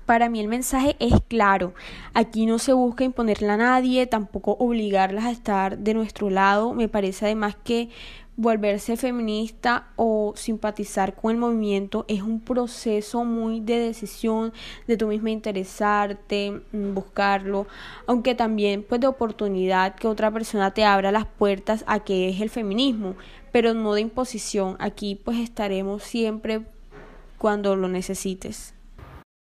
Para 0.05 0.29
mí 0.29 0.41
el 0.41 0.49
mensaje 0.49 0.97
es 0.99 1.13
claro. 1.29 1.73
Aquí 2.13 2.45
no 2.45 2.59
se 2.59 2.73
busca 2.73 3.05
imponerle 3.05 3.49
a 3.49 3.55
nadie, 3.55 4.07
tampoco 4.07 4.57
obligarlas 4.59 5.23
a 5.23 5.31
estar 5.31 5.77
de 5.77 5.93
nuestro 5.93 6.29
lado. 6.29 6.73
Me 6.73 6.89
parece 6.89 7.25
además 7.25 7.55
que 7.63 7.87
volverse 8.41 8.97
feminista 8.97 9.89
o 9.95 10.33
simpatizar 10.35 11.13
con 11.15 11.31
el 11.31 11.37
movimiento 11.37 12.05
es 12.07 12.23
un 12.23 12.39
proceso 12.39 13.23
muy 13.23 13.59
de 13.59 13.77
decisión, 13.77 14.51
de 14.87 14.97
tú 14.97 15.07
misma 15.07 15.29
interesarte, 15.29 16.63
mm, 16.71 16.95
buscarlo, 16.95 17.67
aunque 18.07 18.33
también 18.33 18.83
pues 18.83 18.99
de 18.99 19.05
oportunidad 19.05 19.93
que 19.93 20.07
otra 20.07 20.31
persona 20.31 20.71
te 20.71 20.83
abra 20.83 21.11
las 21.11 21.27
puertas 21.27 21.83
a 21.85 21.99
que 21.99 22.29
es 22.29 22.41
el 22.41 22.49
feminismo, 22.49 23.15
pero 23.51 23.75
no 23.75 23.93
de 23.93 24.01
imposición. 24.01 24.75
Aquí 24.79 25.13
pues 25.23 25.37
estaremos 25.37 26.01
siempre 26.01 26.61
cuando 27.37 27.75
lo 27.75 27.87
necesites. 27.89 28.73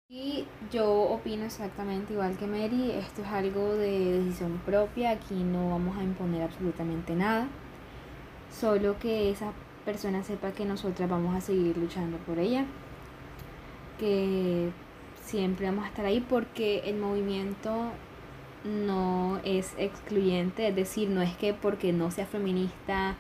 Y 0.09 0.45
yo 0.71 0.89
opino 0.89 1.47
exactamente 1.47 2.13
igual 2.13 2.37
que 2.39 2.47
Mary, 2.47 2.93
esto 2.93 3.23
es 3.23 3.29
algo 3.29 3.75
de 3.75 4.21
decisión 4.21 4.61
propia, 4.65 5.11
aquí 5.11 5.35
no 5.35 5.71
vamos 5.71 5.97
a 5.99 6.05
imponer 6.05 6.43
absolutamente 6.43 7.17
nada 7.17 7.49
solo 8.59 8.99
que 8.99 9.31
esa 9.31 9.53
persona 9.85 10.23
sepa 10.23 10.53
que 10.53 10.65
nosotras 10.65 11.09
vamos 11.09 11.35
a 11.35 11.41
seguir 11.41 11.77
luchando 11.77 12.17
por 12.19 12.39
ella, 12.39 12.65
que 13.99 14.71
siempre 15.25 15.67
vamos 15.67 15.85
a 15.85 15.89
estar 15.89 16.07
ahí 16.07 16.21
porque 16.21 16.83
el 16.87 16.97
movimiento 16.97 17.91
no 18.65 19.41
es 19.45 19.75
excluyente, 19.77 20.69
es 20.69 20.77
decir, 20.77 21.09
no 21.11 21.21
es 21.23 21.37
que 21.37 21.53
porque 21.53 21.93
no 21.93 22.11
sea 22.11 22.27
feminista 22.27 23.17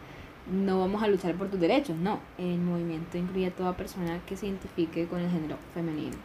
no 0.50 0.81
vamos 0.81 1.03
a 1.03 1.09
luchar 1.09 1.35
por 1.37 1.49
tus 1.49 1.61
derechos, 1.61 1.97
no, 1.97 2.21
el 2.38 2.59
movimiento 2.59 3.17
incluye 3.17 3.47
a 3.47 3.50
toda 3.50 3.76
persona 3.76 4.21
que 4.26 4.37
se 4.37 4.47
identifique 4.47 5.07
con 5.07 5.21
el 5.21 5.31
género 5.31 5.57
femenino. 5.73 6.17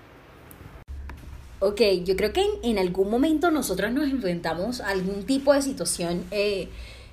Ok, 1.61 1.81
yo 2.05 2.15
creo 2.15 2.31
que 2.31 2.43
en, 2.63 2.77
algún 2.77 3.09
momento 3.09 3.51
nosotros 3.51 3.91
nos 3.91 4.09
enfrentamos 4.09 4.81
a 4.81 4.89
algún 4.89 5.23
tipo 5.23 5.53
de 5.53 5.61
situación 5.61 6.23
eh, 6.31 6.69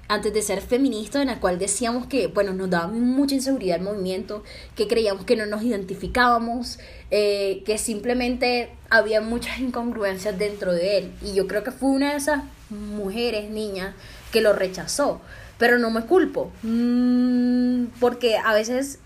antes 0.08 0.32
de 0.32 0.42
ser 0.42 0.60
feminista, 0.60 1.20
en 1.20 1.28
la 1.28 1.40
cual 1.40 1.58
decíamos 1.58 2.06
que, 2.06 2.28
bueno, 2.28 2.52
nos 2.52 2.70
daba 2.70 2.88
mucha 2.88 3.34
inseguridad 3.34 3.78
el 3.78 3.82
movimiento, 3.82 4.42
que 4.74 4.86
creíamos 4.86 5.24
que 5.24 5.36
no 5.36 5.46
nos 5.46 5.62
identificábamos, 5.62 6.78
eh, 7.10 7.62
que 7.64 7.78
simplemente 7.78 8.70
había 8.90 9.20
muchas 9.20 9.58
incongruencias 9.58 10.38
dentro 10.38 10.72
de 10.72 10.98
él. 10.98 11.12
Y 11.22 11.34
yo 11.34 11.46
creo 11.46 11.64
que 11.64 11.72
fue 11.72 11.90
una 11.90 12.12
de 12.12 12.18
esas 12.18 12.42
mujeres, 12.70 13.50
niñas, 13.50 13.94
que 14.32 14.40
lo 14.40 14.52
rechazó. 14.52 15.20
Pero 15.58 15.78
no 15.78 15.90
me 15.90 16.02
culpo, 16.02 16.52
mm, 16.62 17.86
porque 17.98 18.36
a 18.36 18.52
veces 18.52 18.98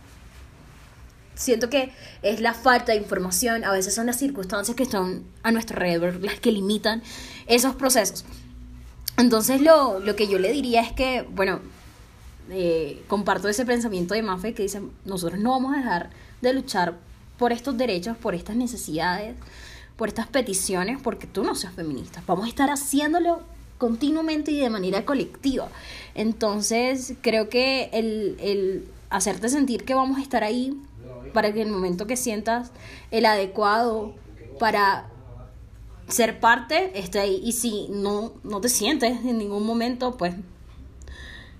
siento 1.40 1.70
que 1.70 1.92
es 2.22 2.40
la 2.40 2.54
falta 2.54 2.92
de 2.92 2.98
información, 2.98 3.64
a 3.64 3.72
veces 3.72 3.94
son 3.94 4.06
las 4.06 4.16
circunstancias 4.16 4.76
que 4.76 4.82
están 4.82 5.24
a 5.42 5.52
nuestro 5.52 5.76
alrededor 5.76 6.22
las 6.22 6.38
que 6.38 6.52
limitan 6.52 7.02
esos 7.46 7.74
procesos. 7.76 8.24
Entonces 9.20 9.60
lo, 9.60 10.02
que 10.16 10.28
yo 10.28 10.38
le 10.38 10.50
diría 10.52 10.80
es 10.80 10.92
que, 10.92 11.26
bueno, 11.30 11.60
eh, 12.50 13.02
comparto 13.06 13.48
ese 13.48 13.66
pensamiento 13.66 14.14
de 14.14 14.22
Mafe 14.22 14.54
que 14.54 14.62
dice, 14.62 14.80
nosotros 15.04 15.38
no 15.38 15.50
vamos 15.50 15.74
a 15.74 15.76
dejar 15.76 16.10
de 16.40 16.54
luchar 16.54 16.96
por 17.38 17.52
estos 17.52 17.76
derechos, 17.76 18.16
por 18.16 18.34
estas 18.34 18.56
necesidades, 18.56 19.36
por 19.96 20.08
estas 20.08 20.26
peticiones, 20.26 20.98
porque 21.02 21.26
tú 21.26 21.44
no 21.44 21.54
seas 21.54 21.74
feminista. 21.74 22.22
Vamos 22.26 22.46
a 22.46 22.48
estar 22.48 22.70
haciéndolo 22.70 23.42
continuamente 23.78 24.52
y 24.52 24.58
de 24.58 24.70
manera 24.70 25.04
colectiva. 25.04 25.68
Entonces, 26.14 27.14
creo 27.20 27.48
que 27.48 27.90
el, 27.92 28.36
el 28.40 28.88
hacerte 29.10 29.48
sentir 29.48 29.84
que 29.84 29.94
vamos 29.94 30.18
a 30.18 30.22
estar 30.22 30.44
ahí 30.44 30.80
para 31.34 31.52
que 31.52 31.62
el 31.62 31.68
momento 31.68 32.06
que 32.06 32.16
sientas 32.16 32.72
el 33.10 33.26
adecuado 33.26 34.14
para 34.58 35.08
ser 36.10 36.40
parte 36.40 36.92
ahí. 37.18 37.40
Y 37.44 37.52
si 37.52 37.88
no, 37.90 38.32
no 38.42 38.60
te 38.60 38.68
sientes 38.68 39.24
en 39.24 39.38
ningún 39.38 39.66
momento, 39.66 40.16
pues 40.16 40.34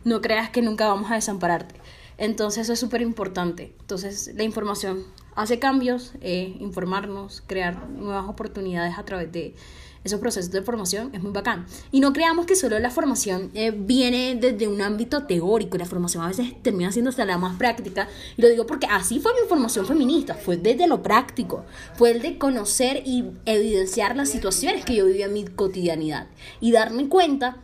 no 0.05 0.21
creas 0.21 0.51
que 0.51 0.63
nunca 0.63 0.89
vamos 0.89 1.11
a 1.11 1.15
desampararte. 1.15 1.75
Entonces 2.19 2.65
eso 2.65 2.73
es 2.75 2.81
súper 2.81 3.03
importante. 3.03 3.75
Entonces 3.81 4.33
la 4.35 4.43
información 4.43 5.05
hace 5.35 5.59
cambios, 5.59 6.13
eh, 6.21 6.57
informarnos, 6.61 7.43
crear 7.47 7.89
nuevas 7.89 8.29
oportunidades 8.29 8.99
a 8.99 9.05
través 9.05 9.33
de 9.33 9.55
esos 10.03 10.19
procesos 10.21 10.51
de 10.51 10.63
formación 10.63 11.11
es 11.13 11.23
muy 11.23 11.33
bacán. 11.33 11.67
Y 11.93 12.01
no 12.01 12.13
creamos 12.13 12.47
que 12.47 12.57
solo 12.57 12.79
la 12.79 12.91
formación 12.91 13.51
eh, 13.55 13.71
viene 13.71 14.35
desde 14.35 14.67
un 14.67 14.81
ámbito 14.81 15.25
teórico, 15.25 15.77
la 15.77 15.85
formación 15.85 16.25
a 16.25 16.29
veces 16.29 16.55
termina 16.63 16.91
siendo 16.91 17.11
hasta 17.11 17.25
la 17.25 17.37
más 17.37 17.57
práctica. 17.57 18.09
Y 18.37 18.43
lo 18.43 18.49
digo 18.49 18.67
porque 18.67 18.87
así 18.87 19.21
fue 19.21 19.33
mi 19.35 19.47
formación 19.49 19.87
feminista, 19.87 20.35
fue 20.35 20.57
desde 20.57 20.87
lo 20.87 21.03
práctico, 21.03 21.65
fue 21.95 22.13
el 22.13 22.23
de 22.23 22.39
conocer 22.39 23.03
y 23.05 23.25
evidenciar 23.45 24.17
las 24.17 24.31
situaciones 24.31 24.85
que 24.85 24.95
yo 24.95 25.07
vivía 25.07 25.27
en 25.27 25.35
mi 25.35 25.45
cotidianidad 25.45 26.29
y 26.61 26.73
darme 26.73 27.09
cuenta 27.09 27.59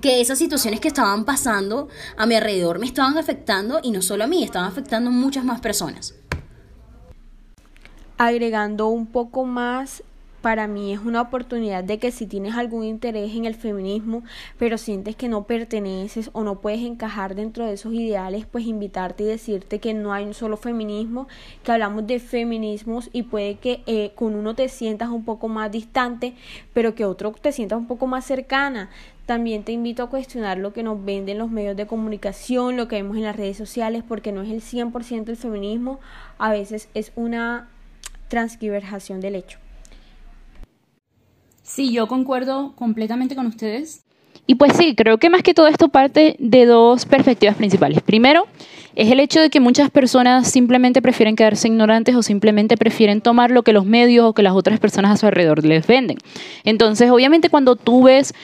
que 0.00 0.20
esas 0.20 0.38
situaciones 0.38 0.80
que 0.80 0.88
estaban 0.88 1.26
pasando 1.26 1.88
a 2.16 2.24
mi 2.24 2.36
alrededor 2.36 2.78
me 2.78 2.86
estaban 2.86 3.18
afectando 3.18 3.80
y 3.82 3.90
no 3.90 4.00
solo 4.00 4.24
a 4.24 4.26
mí, 4.26 4.42
estaban 4.42 4.68
afectando 4.68 5.10
a 5.10 5.12
muchas 5.12 5.44
más 5.44 5.60
personas. 5.60 6.14
Agregando 8.16 8.88
un 8.88 9.06
poco 9.06 9.44
más 9.44 10.02
para 10.40 10.66
mí 10.66 10.92
es 10.92 11.00
una 11.00 11.20
oportunidad 11.20 11.84
de 11.84 11.98
que 11.98 12.10
si 12.10 12.26
tienes 12.26 12.54
algún 12.54 12.84
interés 12.84 13.34
en 13.34 13.44
el 13.44 13.54
feminismo, 13.54 14.22
pero 14.58 14.78
sientes 14.78 15.16
que 15.16 15.28
no 15.28 15.44
perteneces 15.44 16.30
o 16.32 16.42
no 16.44 16.60
puedes 16.60 16.80
encajar 16.80 17.34
dentro 17.34 17.66
de 17.66 17.74
esos 17.74 17.92
ideales, 17.92 18.46
pues 18.46 18.64
invitarte 18.64 19.24
y 19.24 19.26
decirte 19.26 19.78
que 19.78 19.94
no 19.94 20.12
hay 20.12 20.24
un 20.24 20.34
solo 20.34 20.56
feminismo, 20.56 21.28
que 21.62 21.72
hablamos 21.72 22.06
de 22.06 22.20
feminismos 22.20 23.10
y 23.12 23.22
puede 23.22 23.56
que 23.56 23.82
eh, 23.86 24.12
con 24.14 24.34
uno 24.34 24.54
te 24.54 24.68
sientas 24.68 25.10
un 25.10 25.24
poco 25.24 25.48
más 25.48 25.70
distante, 25.70 26.34
pero 26.72 26.94
que 26.94 27.04
otro 27.04 27.32
te 27.32 27.52
sientas 27.52 27.78
un 27.78 27.86
poco 27.86 28.06
más 28.06 28.24
cercana. 28.24 28.90
También 29.26 29.62
te 29.62 29.72
invito 29.72 30.02
a 30.02 30.10
cuestionar 30.10 30.58
lo 30.58 30.72
que 30.72 30.82
nos 30.82 31.04
venden 31.04 31.38
los 31.38 31.50
medios 31.50 31.76
de 31.76 31.86
comunicación, 31.86 32.76
lo 32.76 32.88
que 32.88 32.96
vemos 32.96 33.16
en 33.16 33.22
las 33.22 33.36
redes 33.36 33.56
sociales, 33.56 34.02
porque 34.06 34.32
no 34.32 34.42
es 34.42 34.50
el 34.50 34.60
100% 34.60 35.28
el 35.28 35.36
feminismo, 35.36 36.00
a 36.38 36.50
veces 36.50 36.88
es 36.94 37.12
una 37.14 37.68
transgiversación 38.28 39.20
del 39.20 39.36
hecho. 39.36 39.58
Sí, 41.70 41.92
yo 41.92 42.08
concuerdo 42.08 42.72
completamente 42.74 43.36
con 43.36 43.46
ustedes. 43.46 44.04
Y 44.48 44.56
pues 44.56 44.72
sí, 44.76 44.96
creo 44.96 45.18
que 45.18 45.30
más 45.30 45.44
que 45.44 45.54
todo 45.54 45.68
esto 45.68 45.88
parte 45.88 46.34
de 46.40 46.66
dos 46.66 47.06
perspectivas 47.06 47.54
principales. 47.54 48.02
Primero, 48.02 48.48
es 48.96 49.12
el 49.12 49.20
hecho 49.20 49.40
de 49.40 49.50
que 49.50 49.60
muchas 49.60 49.88
personas 49.88 50.50
simplemente 50.50 51.00
prefieren 51.00 51.36
quedarse 51.36 51.68
ignorantes 51.68 52.16
o 52.16 52.24
simplemente 52.24 52.76
prefieren 52.76 53.20
tomar 53.20 53.52
lo 53.52 53.62
que 53.62 53.72
los 53.72 53.86
medios 53.86 54.26
o 54.26 54.32
que 54.32 54.42
las 54.42 54.54
otras 54.54 54.80
personas 54.80 55.12
a 55.12 55.16
su 55.16 55.26
alrededor 55.26 55.64
les 55.64 55.86
venden. 55.86 56.18
Entonces, 56.64 57.08
obviamente 57.08 57.50
cuando 57.50 57.76
tú 57.76 58.02
ves 58.02 58.34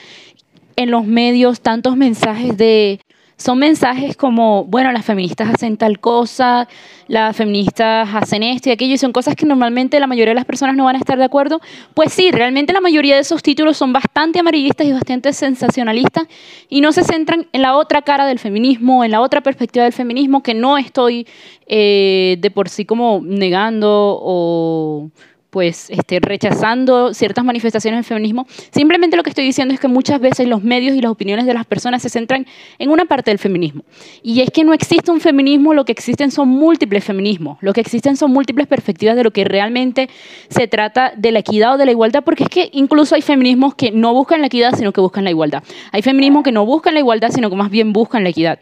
en 0.77 0.89
los 0.89 1.05
medios 1.05 1.59
tantos 1.59 1.97
mensajes 1.97 2.55
de 2.55 3.01
son 3.37 3.59
mensajes 3.59 4.17
como, 4.17 4.65
bueno, 4.65 4.91
las 4.91 5.05
feministas 5.05 5.53
hacen 5.53 5.77
tal 5.77 5.99
cosa, 5.99 6.67
las 7.07 7.35
feministas 7.35 8.09
hacen 8.13 8.41
esto 8.41 8.69
y 8.69 8.71
aquello, 8.71 8.95
y 8.95 8.97
son 8.97 9.11
cosas 9.11 9.35
que 9.35 9.45
normalmente 9.45 9.99
la 9.99 10.07
mayoría 10.07 10.31
de 10.31 10.35
las 10.35 10.45
personas 10.45 10.75
no 10.75 10.85
van 10.85 10.95
a 10.95 10.99
estar 10.99 11.17
de 11.19 11.23
acuerdo. 11.23 11.61
Pues 11.93 12.11
sí, 12.11 12.31
realmente 12.31 12.73
la 12.73 12.81
mayoría 12.81 13.15
de 13.15 13.21
esos 13.21 13.43
títulos 13.43 13.77
son 13.77 13.93
bastante 13.93 14.39
amarillistas 14.39 14.87
y 14.87 14.91
bastante 14.91 15.33
sensacionalistas 15.33 16.25
y 16.67 16.81
no 16.81 16.91
se 16.91 17.03
centran 17.03 17.47
en 17.53 17.61
la 17.61 17.75
otra 17.75 18.01
cara 18.01 18.25
del 18.25 18.39
feminismo, 18.39 19.03
en 19.03 19.11
la 19.11 19.21
otra 19.21 19.41
perspectiva 19.41 19.83
del 19.83 19.93
feminismo 19.93 20.41
que 20.41 20.55
no 20.55 20.77
estoy 20.79 21.27
eh, 21.67 22.37
de 22.39 22.51
por 22.51 22.69
sí 22.69 22.85
como 22.85 23.21
negando 23.23 24.19
o 24.19 25.11
pues 25.49 25.89
este, 25.89 26.19
rechazando 26.19 27.13
ciertas 27.13 27.43
manifestaciones 27.45 27.99
del 27.99 28.05
feminismo. 28.05 28.47
Simplemente 28.71 29.17
lo 29.17 29.23
que 29.23 29.29
estoy 29.29 29.45
diciendo 29.45 29.73
es 29.73 29.79
que 29.79 29.87
muchas 29.87 30.19
veces 30.19 30.47
los 30.47 30.63
medios 30.63 30.95
y 30.95 31.01
las 31.01 31.11
opiniones 31.11 31.45
de 31.45 31.53
las 31.53 31.65
personas 31.65 32.01
se 32.01 32.09
centran 32.09 32.45
en 32.79 32.89
una 32.89 33.05
parte 33.05 33.31
del 33.31 33.39
feminismo. 33.39 33.83
Y 34.23 34.41
es 34.41 34.49
que 34.51 34.63
no 34.63 34.73
existe 34.73 35.11
un 35.11 35.21
feminismo, 35.21 35.73
lo 35.73 35.85
que 35.85 35.91
existen 35.91 36.31
son 36.31 36.49
múltiples 36.49 37.03
feminismos, 37.03 37.57
lo 37.61 37.73
que 37.73 37.81
existen 37.81 38.17
son 38.17 38.31
múltiples 38.31 38.67
perspectivas 38.67 39.15
de 39.15 39.23
lo 39.23 39.31
que 39.31 39.43
realmente 39.45 40.09
se 40.49 40.67
trata 40.67 41.13
de 41.15 41.31
la 41.31 41.39
equidad 41.39 41.75
o 41.75 41.77
de 41.77 41.85
la 41.85 41.91
igualdad, 41.91 42.23
porque 42.23 42.43
es 42.43 42.49
que 42.49 42.69
incluso 42.73 43.15
hay 43.15 43.21
feminismos 43.21 43.75
que 43.75 43.91
no 43.91 44.13
buscan 44.13 44.41
la 44.41 44.47
equidad, 44.47 44.75
sino 44.75 44.91
que 44.91 45.01
buscan 45.01 45.23
la 45.23 45.29
igualdad. 45.29 45.63
Hay 45.91 46.01
feminismos 46.01 46.43
que 46.43 46.51
no 46.51 46.65
buscan 46.65 46.93
la 46.93 46.99
igualdad, 46.99 47.29
sino 47.31 47.49
que 47.49 47.55
más 47.55 47.69
bien 47.69 47.93
buscan 47.93 48.23
la 48.23 48.29
equidad. 48.29 48.59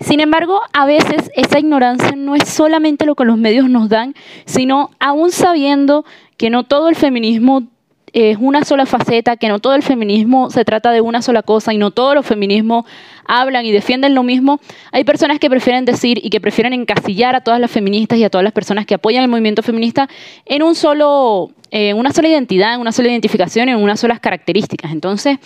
Sin 0.00 0.20
embargo, 0.20 0.60
a 0.72 0.86
veces 0.86 1.30
esa 1.34 1.58
ignorancia 1.58 2.12
no 2.16 2.34
es 2.34 2.48
solamente 2.48 3.06
lo 3.06 3.14
que 3.14 3.24
los 3.24 3.36
medios 3.36 3.68
nos 3.68 3.88
dan, 3.88 4.14
sino 4.44 4.90
aún 5.00 5.32
sabiendo 5.32 6.04
que 6.36 6.50
no 6.50 6.64
todo 6.64 6.88
el 6.88 6.94
feminismo 6.94 7.64
es 8.12 8.38
una 8.40 8.64
sola 8.64 8.86
faceta, 8.86 9.36
que 9.36 9.48
no 9.48 9.58
todo 9.58 9.74
el 9.74 9.82
feminismo 9.82 10.50
se 10.50 10.64
trata 10.64 10.92
de 10.92 11.00
una 11.00 11.22
sola 11.22 11.42
cosa 11.42 11.72
y 11.74 11.78
no 11.78 11.90
todos 11.90 12.14
los 12.14 12.24
feminismos 12.24 12.84
hablan 13.26 13.66
y 13.66 13.72
defienden 13.72 14.14
lo 14.14 14.22
mismo, 14.22 14.60
hay 14.92 15.04
personas 15.04 15.38
que 15.38 15.50
prefieren 15.50 15.84
decir 15.84 16.18
y 16.22 16.30
que 16.30 16.40
prefieren 16.40 16.72
encasillar 16.72 17.36
a 17.36 17.42
todas 17.42 17.60
las 17.60 17.70
feministas 17.70 18.18
y 18.18 18.24
a 18.24 18.30
todas 18.30 18.44
las 18.44 18.52
personas 18.52 18.86
que 18.86 18.94
apoyan 18.94 19.22
el 19.22 19.28
movimiento 19.28 19.62
feminista 19.62 20.08
en 20.46 20.62
un 20.62 20.74
solo, 20.74 21.50
una 21.94 22.12
sola 22.12 22.28
identidad, 22.28 22.74
en 22.74 22.80
una 22.80 22.92
sola 22.92 23.08
identificación, 23.08 23.68
en 23.68 23.76
unas 23.76 24.00
solas 24.00 24.20
características. 24.20 24.92
Entonces, 24.92 25.38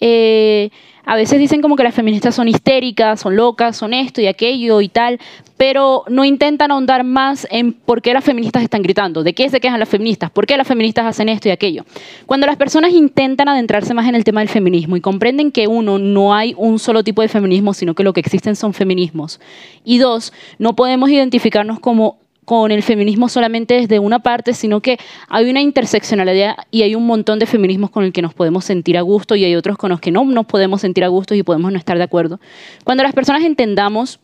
eh, 0.00 0.70
a 1.04 1.16
veces 1.16 1.38
dicen 1.38 1.60
como 1.60 1.76
que 1.76 1.82
las 1.82 1.94
feministas 1.94 2.34
son 2.34 2.48
histéricas, 2.48 3.20
son 3.20 3.36
locas, 3.36 3.76
son 3.76 3.92
esto 3.92 4.20
y 4.20 4.26
aquello 4.26 4.80
y 4.80 4.88
tal, 4.88 5.18
pero 5.56 6.04
no 6.08 6.24
intentan 6.24 6.70
ahondar 6.70 7.04
más 7.04 7.46
en 7.50 7.72
por 7.72 8.02
qué 8.02 8.12
las 8.14 8.24
feministas 8.24 8.62
están 8.62 8.82
gritando, 8.82 9.22
de 9.22 9.32
qué 9.32 9.48
se 9.48 9.60
quejan 9.60 9.80
las 9.80 9.88
feministas, 9.88 10.30
por 10.30 10.46
qué 10.46 10.56
las 10.56 10.66
feministas 10.66 11.06
hacen 11.06 11.28
esto 11.28 11.48
y 11.48 11.52
aquello. 11.52 11.84
Cuando 12.26 12.46
las 12.46 12.56
personas 12.56 12.92
intentan 12.92 13.48
adentrarse 13.48 13.94
más 13.94 14.08
en 14.08 14.14
el 14.14 14.24
tema 14.24 14.40
del 14.40 14.48
feminismo 14.48 14.96
y 14.96 15.00
comprenden 15.00 15.52
que 15.52 15.66
uno, 15.66 15.98
no 15.98 16.34
hay 16.34 16.54
un 16.56 16.78
solo 16.78 17.04
tipo 17.04 17.22
de 17.22 17.28
feminismo, 17.28 17.74
sino 17.74 17.94
que 17.94 18.04
lo 18.04 18.12
que 18.12 18.20
existen 18.20 18.56
son 18.56 18.74
feminismos, 18.74 19.40
y 19.84 19.98
dos, 19.98 20.32
no 20.58 20.74
podemos 20.76 21.10
identificarnos 21.10 21.80
como 21.80 22.21
con 22.44 22.72
el 22.72 22.82
feminismo 22.82 23.28
solamente 23.28 23.74
desde 23.74 23.98
una 23.98 24.18
parte, 24.18 24.52
sino 24.52 24.80
que 24.80 24.98
hay 25.28 25.48
una 25.48 25.60
interseccionalidad 25.60 26.56
y 26.70 26.82
hay 26.82 26.94
un 26.94 27.06
montón 27.06 27.38
de 27.38 27.46
feminismos 27.46 27.90
con 27.90 28.04
el 28.04 28.12
que 28.12 28.22
nos 28.22 28.34
podemos 28.34 28.64
sentir 28.64 28.98
a 28.98 29.02
gusto 29.02 29.36
y 29.36 29.44
hay 29.44 29.54
otros 29.54 29.78
con 29.78 29.90
los 29.90 30.00
que 30.00 30.10
no 30.10 30.24
nos 30.24 30.46
podemos 30.46 30.80
sentir 30.80 31.04
a 31.04 31.08
gusto 31.08 31.34
y 31.34 31.42
podemos 31.42 31.70
no 31.72 31.78
estar 31.78 31.96
de 31.96 32.04
acuerdo. 32.04 32.40
Cuando 32.84 33.04
las 33.04 33.12
personas 33.12 33.44
entendamos, 33.44 34.18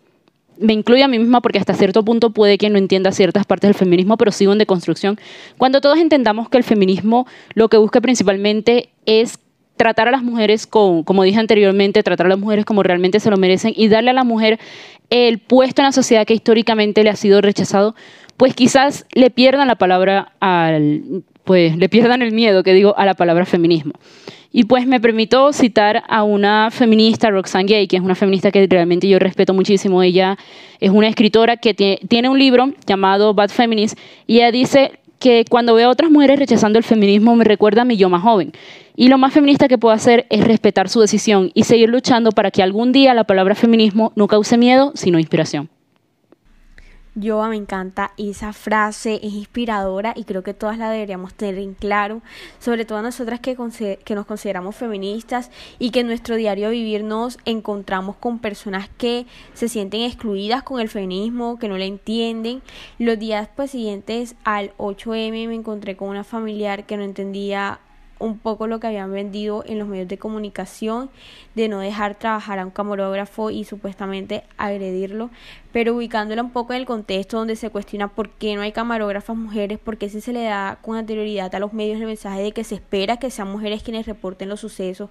me 0.59 0.72
incluyo 0.72 1.04
a 1.04 1.09
mí 1.09 1.18
misma 1.18 1.40
porque 1.40 1.59
hasta 1.59 1.74
cierto 1.74 2.04
punto 2.04 2.31
puede 2.31 2.59
que 2.59 2.68
no 2.70 2.78
entienda 2.78 3.12
ciertas 3.12 3.46
partes 3.46 3.68
del 3.68 3.74
feminismo, 3.74 4.16
pero 4.16 4.33
sigo 4.33 4.52
en 4.52 4.59
deconstrucción, 4.59 5.18
cuando 5.57 5.81
todos 5.81 5.98
entendamos 5.98 6.48
que 6.48 6.59
el 6.59 6.64
feminismo 6.64 7.26
lo 7.54 7.68
que 7.68 7.76
busca 7.76 8.00
principalmente 8.00 8.90
es 9.07 9.38
tratar 9.78 10.08
a 10.08 10.10
las 10.10 10.22
mujeres 10.22 10.66
como 10.66 11.22
dije 11.22 11.38
anteriormente, 11.38 12.02
tratar 12.02 12.26
a 12.26 12.28
las 12.28 12.38
mujeres 12.38 12.66
como 12.66 12.82
realmente 12.82 13.20
se 13.20 13.30
lo 13.30 13.38
merecen 13.38 13.72
y 13.74 13.88
darle 13.88 14.10
a 14.10 14.14
la 14.14 14.24
mujer 14.24 14.58
el 15.08 15.38
puesto 15.38 15.80
en 15.80 15.86
la 15.86 15.92
sociedad 15.92 16.26
que 16.26 16.34
históricamente 16.34 17.02
le 17.02 17.08
ha 17.08 17.16
sido 17.16 17.40
rechazado, 17.40 17.94
pues 18.36 18.54
quizás 18.54 19.06
le 19.14 19.30
pierdan 19.30 19.68
la 19.68 19.76
palabra 19.76 20.32
al, 20.40 21.22
pues 21.44 21.78
le 21.78 21.88
pierdan 21.88 22.20
el 22.20 22.32
miedo, 22.32 22.62
que 22.62 22.74
digo, 22.74 22.94
a 22.98 23.06
la 23.06 23.14
palabra 23.14 23.46
feminismo. 23.46 23.92
Y 24.52 24.64
pues 24.64 24.86
me 24.86 25.00
permito 25.00 25.52
citar 25.52 26.04
a 26.08 26.22
una 26.22 26.70
feminista, 26.70 27.30
Roxane 27.30 27.64
Gay, 27.64 27.86
que 27.86 27.96
es 27.96 28.02
una 28.02 28.14
feminista 28.14 28.50
que 28.50 28.66
realmente 28.68 29.08
yo 29.08 29.18
respeto 29.18 29.52
muchísimo. 29.54 30.02
Ella 30.02 30.38
es 30.80 30.90
una 30.90 31.08
escritora 31.08 31.56
que 31.56 31.74
tiene 31.74 32.28
un 32.28 32.38
libro 32.38 32.72
llamado 32.86 33.34
Bad 33.34 33.50
Feminist 33.50 33.98
y 34.26 34.36
ella 34.36 34.50
dice 34.50 34.92
que 35.18 35.44
cuando 35.48 35.74
veo 35.74 35.88
a 35.88 35.92
otras 35.92 36.10
mujeres 36.10 36.38
rechazando 36.38 36.78
el 36.78 36.84
feminismo 36.84 37.34
me 37.36 37.44
recuerda 37.44 37.82
a 37.82 37.84
mi 37.84 37.96
yo 37.96 38.08
más 38.08 38.22
joven. 38.22 38.52
Y 39.00 39.06
lo 39.06 39.16
más 39.16 39.32
feminista 39.32 39.68
que 39.68 39.78
puedo 39.78 39.94
hacer 39.94 40.26
es 40.28 40.44
respetar 40.44 40.88
su 40.88 41.00
decisión 41.00 41.52
y 41.54 41.62
seguir 41.62 41.88
luchando 41.88 42.32
para 42.32 42.50
que 42.50 42.64
algún 42.64 42.90
día 42.90 43.14
la 43.14 43.22
palabra 43.22 43.54
feminismo 43.54 44.12
no 44.16 44.26
cause 44.26 44.58
miedo, 44.58 44.90
sino 44.96 45.20
inspiración. 45.20 45.70
Yo 47.14 47.40
me 47.44 47.54
encanta 47.54 48.11
esa 48.16 48.52
frase, 48.52 49.20
es 49.22 49.34
inspiradora 49.34 50.14
y 50.16 50.24
creo 50.24 50.42
que 50.42 50.52
todas 50.52 50.78
la 50.78 50.90
deberíamos 50.90 51.32
tener 51.34 51.58
en 51.58 51.74
claro, 51.74 52.22
sobre 52.58 52.84
todo 52.84 53.00
nosotras 53.00 53.38
que, 53.38 53.54
nos 53.56 54.26
consideramos 54.26 54.74
feministas 54.74 55.52
y 55.78 55.90
que 55.92 56.00
en 56.00 56.08
nuestro 56.08 56.34
diario 56.34 56.70
vivir 56.70 57.04
nos 57.04 57.38
encontramos 57.44 58.16
con 58.16 58.40
personas 58.40 58.88
que 58.98 59.26
se 59.54 59.68
sienten 59.68 60.00
excluidas 60.00 60.64
con 60.64 60.80
el 60.80 60.88
feminismo, 60.88 61.56
que 61.61 61.68
no 61.68 61.78
le 61.78 61.87
entienden. 61.87 62.62
Los 62.98 63.16
días 63.16 63.48
pues, 63.54 63.70
siguientes 63.70 64.34
al 64.42 64.72
8M 64.76 65.46
me 65.46 65.54
encontré 65.54 65.96
con 65.96 66.08
una 66.08 66.24
familiar 66.24 66.84
que 66.84 66.96
no 66.96 67.04
entendía 67.04 67.78
un 68.18 68.38
poco 68.38 68.66
lo 68.66 68.81
que 68.81 68.87
habían 68.87 69.12
vendido 69.12 69.64
en 69.66 69.78
los 69.78 69.88
medios 69.88 70.09
de 70.09 70.18
comunicación 70.18 71.11
de 71.54 71.68
no 71.68 71.81
dejar 71.81 72.16
trabajar 72.16 72.59
a 72.59 72.64
un 72.64 72.70
camarógrafo 72.70 73.50
y 73.50 73.64
supuestamente 73.64 74.44
agredirlo, 74.57 75.31
pero 75.72 75.94
ubicándola 75.94 76.42
un 76.42 76.50
poco 76.50 76.72
en 76.72 76.81
el 76.81 76.87
contexto 76.87 77.37
donde 77.37 77.57
se 77.57 77.70
cuestiona 77.70 78.09
por 78.09 78.31
qué 78.31 78.54
no 78.54 78.62
hay 78.62 78.72
camarógrafas 78.72 79.37
mujeres, 79.37 79.78
porque 79.83 80.09
si 80.09 80.20
se 80.20 80.33
le 80.33 80.44
da 80.44 80.78
con 80.83 80.96
anterioridad 80.96 81.54
a 81.54 81.59
los 81.59 81.72
medios 81.72 82.00
el 82.00 82.07
mensaje 82.07 82.42
de 82.42 82.52
que 82.52 82.64
se 82.64 82.76
espera 82.76 83.18
que 83.18 83.31
sean 83.31 83.50
mujeres 83.50 83.83
quienes 83.83 84.07
reporten 84.07 84.48
los 84.48 84.61
sucesos, 84.61 85.11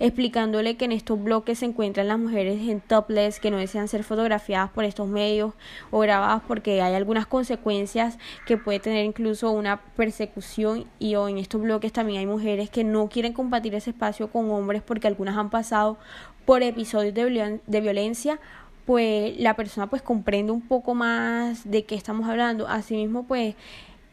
explicándole 0.00 0.76
que 0.76 0.86
en 0.86 0.92
estos 0.92 1.22
bloques 1.22 1.58
se 1.58 1.66
encuentran 1.66 2.08
las 2.08 2.18
mujeres 2.18 2.60
en 2.68 2.80
topless 2.80 3.38
que 3.40 3.50
no 3.50 3.58
desean 3.58 3.88
ser 3.88 4.02
fotografiadas 4.02 4.70
por 4.70 4.84
estos 4.84 5.08
medios 5.08 5.52
o 5.90 6.00
grabadas 6.00 6.42
porque 6.48 6.80
hay 6.80 6.94
algunas 6.94 7.26
consecuencias 7.26 8.18
que 8.46 8.56
puede 8.56 8.80
tener 8.80 9.04
incluso 9.04 9.50
una 9.50 9.80
persecución 9.96 10.86
y 10.98 11.16
o 11.16 11.28
en 11.28 11.38
estos 11.38 11.60
bloques 11.60 11.92
también 11.92 12.20
hay 12.20 12.26
mujeres 12.26 12.70
que 12.70 12.84
no 12.84 13.08
quieren 13.08 13.32
compartir 13.32 13.74
ese 13.74 13.90
espacio 13.90 14.30
con 14.30 14.50
hombres 14.50 14.82
porque 14.82 15.06
algunas 15.06 15.36
han 15.36 15.50
pasado 15.50 15.98
por 16.44 16.62
episodios 16.62 17.14
de 17.14 17.80
violencia 17.80 18.40
pues 18.88 19.38
la 19.38 19.52
persona 19.52 19.86
pues 19.86 20.00
comprende 20.00 20.50
un 20.50 20.62
poco 20.62 20.94
más 20.94 21.70
de 21.70 21.84
qué 21.84 21.94
estamos 21.94 22.26
hablando. 22.26 22.66
Asimismo, 22.68 23.24
pues 23.24 23.54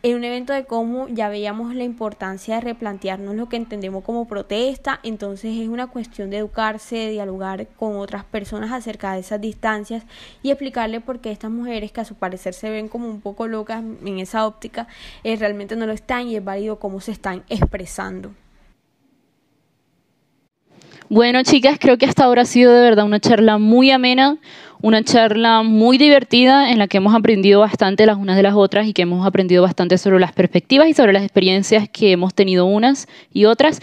en 0.04 0.18
un 0.18 0.26
evento 0.26 0.52
de 0.52 0.66
cómo 0.66 1.08
ya 1.08 1.30
veíamos 1.30 1.74
la 1.74 1.86
importancia 1.86 2.56
de 2.56 2.62
replantearnos 2.62 3.36
lo 3.36 3.48
que 3.48 3.56
entendemos 3.56 4.04
como 4.04 4.28
protesta, 4.28 5.00
entonces 5.02 5.56
es 5.58 5.70
una 5.70 5.88
cuestión 5.88 6.30
de 6.30 6.40
educarse, 6.40 6.98
de 6.98 7.12
dialogar 7.12 7.68
con 7.78 7.96
otras 7.96 8.26
personas 8.26 8.74
acerca 8.74 9.14
de 9.14 9.22
esas 9.22 9.40
distancias 9.40 10.04
y 10.44 10.52
explicarle 10.52 11.00
por 11.00 11.22
qué 11.22 11.32
estas 11.32 11.52
mujeres 11.52 11.94
que 11.94 12.02
a 12.02 12.06
su 12.06 12.16
parecer 12.16 12.54
se 12.54 12.70
ven 12.70 12.90
como 12.90 13.08
un 13.08 13.22
poco 13.22 13.48
locas 13.48 13.82
en 13.82 14.20
esa 14.20 14.46
óptica, 14.46 14.90
eh, 15.24 15.38
realmente 15.38 15.78
no 15.78 15.86
lo 15.88 15.94
están 15.94 16.28
y 16.28 16.36
es 16.36 16.44
válido 16.44 16.80
cómo 16.80 17.00
se 17.00 17.14
están 17.14 17.46
expresando. 17.48 18.34
Bueno, 21.08 21.44
chicas, 21.44 21.78
creo 21.80 22.00
que 22.00 22.08
hasta 22.08 22.24
ahora 22.24 22.42
ha 22.42 22.46
sido 22.46 22.74
de 22.74 22.82
verdad 22.82 23.06
una 23.06 23.20
charla 23.20 23.60
muy 23.60 23.92
amena, 23.92 24.38
una 24.82 25.04
charla 25.04 25.62
muy 25.62 26.00
divertida 26.00 26.72
en 26.72 26.80
la 26.80 26.88
que 26.88 26.98
hemos 26.98 27.14
aprendido 27.14 27.60
bastante 27.60 28.08
las 28.08 28.18
unas 28.18 28.36
de 28.36 28.42
las 28.42 28.56
otras 28.56 28.88
y 28.88 28.94
que 28.94 29.04
hemos 29.04 29.26
aprendido 29.26 29.62
bastante 29.62 30.00
sobre 30.00 30.20
las 30.20 30.32
perspectivas 30.32 30.88
y 30.88 30.96
sobre 30.96 31.14
las 31.14 31.22
experiencias 31.22 31.88
que 31.90 32.12
hemos 32.12 32.34
tenido 32.34 32.66
unas 32.66 33.08
y 33.32 33.46
otras. 33.46 33.82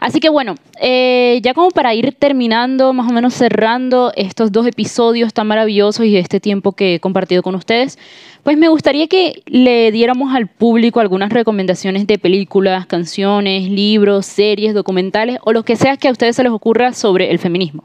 Así 0.00 0.20
que 0.20 0.28
bueno, 0.28 0.54
eh, 0.80 1.40
ya 1.42 1.54
como 1.54 1.70
para 1.70 1.94
ir 1.94 2.14
terminando, 2.14 2.92
más 2.92 3.10
o 3.10 3.12
menos 3.12 3.34
cerrando 3.34 4.12
estos 4.16 4.52
dos 4.52 4.66
episodios 4.66 5.32
tan 5.32 5.46
maravillosos 5.46 6.06
y 6.06 6.16
este 6.16 6.40
tiempo 6.40 6.72
que 6.72 6.96
he 6.96 7.00
compartido 7.00 7.42
con 7.42 7.54
ustedes, 7.54 7.98
pues 8.42 8.58
me 8.58 8.68
gustaría 8.68 9.06
que 9.06 9.42
le 9.46 9.90
diéramos 9.92 10.34
al 10.34 10.48
público 10.48 11.00
algunas 11.00 11.32
recomendaciones 11.32 12.06
de 12.06 12.18
películas, 12.18 12.86
canciones, 12.86 13.68
libros, 13.70 14.26
series, 14.26 14.74
documentales 14.74 15.38
o 15.44 15.52
lo 15.52 15.62
que 15.62 15.76
sea 15.76 15.96
que 15.96 16.08
a 16.08 16.12
ustedes 16.12 16.36
se 16.36 16.42
les 16.42 16.52
ocurra 16.52 16.92
sobre 16.92 17.30
el 17.30 17.38
feminismo. 17.38 17.84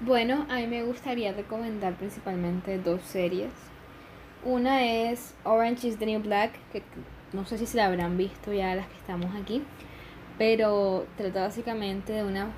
Bueno, 0.00 0.46
a 0.48 0.58
mí 0.58 0.66
me 0.68 0.84
gustaría 0.84 1.32
recomendar 1.32 1.94
principalmente 1.94 2.78
dos 2.78 3.00
series. 3.02 3.50
Una 4.44 4.84
es 4.84 5.34
Orange 5.42 5.88
is 5.88 5.98
the 5.98 6.06
New 6.06 6.20
Black, 6.20 6.52
que 6.72 6.82
no 7.32 7.44
sé 7.44 7.58
si 7.58 7.66
se 7.66 7.76
la 7.76 7.86
habrán 7.86 8.16
visto 8.16 8.52
ya 8.52 8.74
las 8.76 8.86
que 8.86 8.96
estamos 8.96 9.34
aquí 9.34 9.62
pero 10.38 11.06
trata 11.16 11.42
básicamente 11.42 12.12
de 12.12 12.24
una 12.24 12.50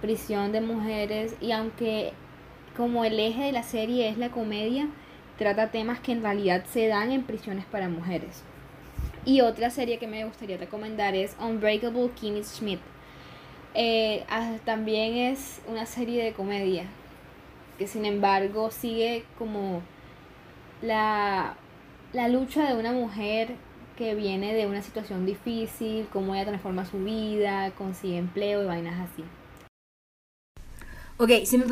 prisión 0.00 0.52
de 0.52 0.60
mujeres 0.60 1.36
y 1.40 1.52
aunque 1.52 2.12
como 2.76 3.04
el 3.04 3.18
eje 3.18 3.42
de 3.44 3.52
la 3.52 3.62
serie 3.62 4.08
es 4.08 4.18
la 4.18 4.30
comedia, 4.30 4.88
trata 5.38 5.70
temas 5.70 6.00
que 6.00 6.12
en 6.12 6.22
realidad 6.22 6.64
se 6.66 6.86
dan 6.86 7.10
en 7.10 7.24
prisiones 7.24 7.64
para 7.66 7.88
mujeres. 7.88 8.42
Y 9.24 9.40
otra 9.40 9.70
serie 9.70 9.98
que 9.98 10.06
me 10.06 10.24
gustaría 10.24 10.58
recomendar 10.58 11.14
es 11.14 11.36
Unbreakable 11.40 12.10
Kimmy 12.10 12.42
Schmidt. 12.44 12.80
Eh, 13.74 14.24
ah, 14.28 14.56
también 14.64 15.16
es 15.16 15.60
una 15.66 15.86
serie 15.86 16.22
de 16.22 16.32
comedia 16.32 16.84
que 17.78 17.88
sin 17.88 18.04
embargo 18.04 18.70
sigue 18.70 19.24
como 19.36 19.82
la, 20.82 21.56
la 22.12 22.28
lucha 22.28 22.68
de 22.68 22.78
una 22.78 22.92
mujer 22.92 23.56
que 23.96 24.14
viene 24.14 24.54
de 24.54 24.66
una 24.66 24.82
situación 24.82 25.26
difícil, 25.26 26.06
cómo 26.12 26.34
ella 26.34 26.46
transforma 26.46 26.84
su 26.84 26.98
vida, 26.98 27.70
consigue 27.72 28.18
empleo 28.18 28.62
y 28.62 28.66
vainas 28.66 29.10
así. 29.10 29.24
Ok, 31.16 31.30
si 31.44 31.58
me, 31.58 31.66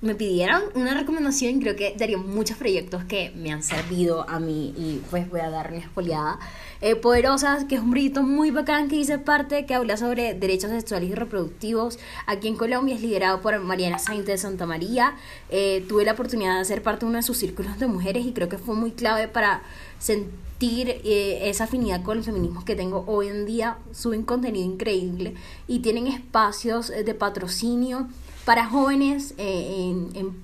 me 0.00 0.14
pidieran 0.14 0.62
una 0.74 0.94
recomendación, 0.94 1.60
creo 1.60 1.76
que 1.76 1.94
daría 1.98 2.16
muchos 2.16 2.56
proyectos 2.56 3.04
que 3.04 3.30
me 3.36 3.52
han 3.52 3.62
servido 3.62 4.26
a 4.26 4.40
mí 4.40 4.72
y 4.74 5.02
pues 5.10 5.28
voy 5.28 5.40
a 5.40 5.50
dar 5.50 5.70
mi 5.70 5.76
espoliada. 5.76 6.38
Eh, 6.80 6.96
Poderosas, 6.96 7.66
que 7.66 7.74
es 7.74 7.82
un 7.82 7.90
proyecto 7.90 8.22
muy 8.22 8.50
bacán 8.50 8.88
que 8.88 8.96
hice 8.96 9.18
parte, 9.18 9.66
que 9.66 9.74
habla 9.74 9.98
sobre 9.98 10.32
derechos 10.32 10.70
sexuales 10.70 11.10
y 11.10 11.14
reproductivos. 11.14 11.98
Aquí 12.26 12.48
en 12.48 12.56
Colombia 12.56 12.94
es 12.94 13.02
liderado 13.02 13.42
por 13.42 13.58
Mariana 13.58 13.98
Sainz 13.98 14.24
de 14.24 14.38
Santa 14.38 14.64
María. 14.64 15.14
Eh, 15.50 15.84
tuve 15.90 16.06
la 16.06 16.12
oportunidad 16.12 16.58
de 16.58 16.64
ser 16.64 16.82
parte 16.82 17.04
de 17.04 17.10
uno 17.10 17.18
de 17.18 17.22
sus 17.22 17.36
círculos 17.36 17.78
de 17.78 17.88
mujeres 17.88 18.24
y 18.24 18.32
creo 18.32 18.48
que 18.48 18.56
fue 18.56 18.74
muy 18.74 18.92
clave 18.92 19.28
para 19.28 19.62
sentir 19.98 20.88
eh, 21.04 21.48
esa 21.48 21.64
afinidad 21.64 22.02
con 22.02 22.18
el 22.18 22.24
feminismo 22.24 22.64
que 22.64 22.76
tengo 22.76 23.04
hoy 23.06 23.28
en 23.28 23.46
día. 23.46 23.78
Suben 23.92 24.22
contenido 24.22 24.64
increíble 24.64 25.34
y 25.68 25.80
tienen 25.80 26.06
espacios 26.06 26.88
de 26.88 27.14
patrocinio 27.14 28.08
para 28.46 28.64
jóvenes 28.64 29.34
eh, 29.38 29.90
en, 29.90 30.10
en, 30.14 30.34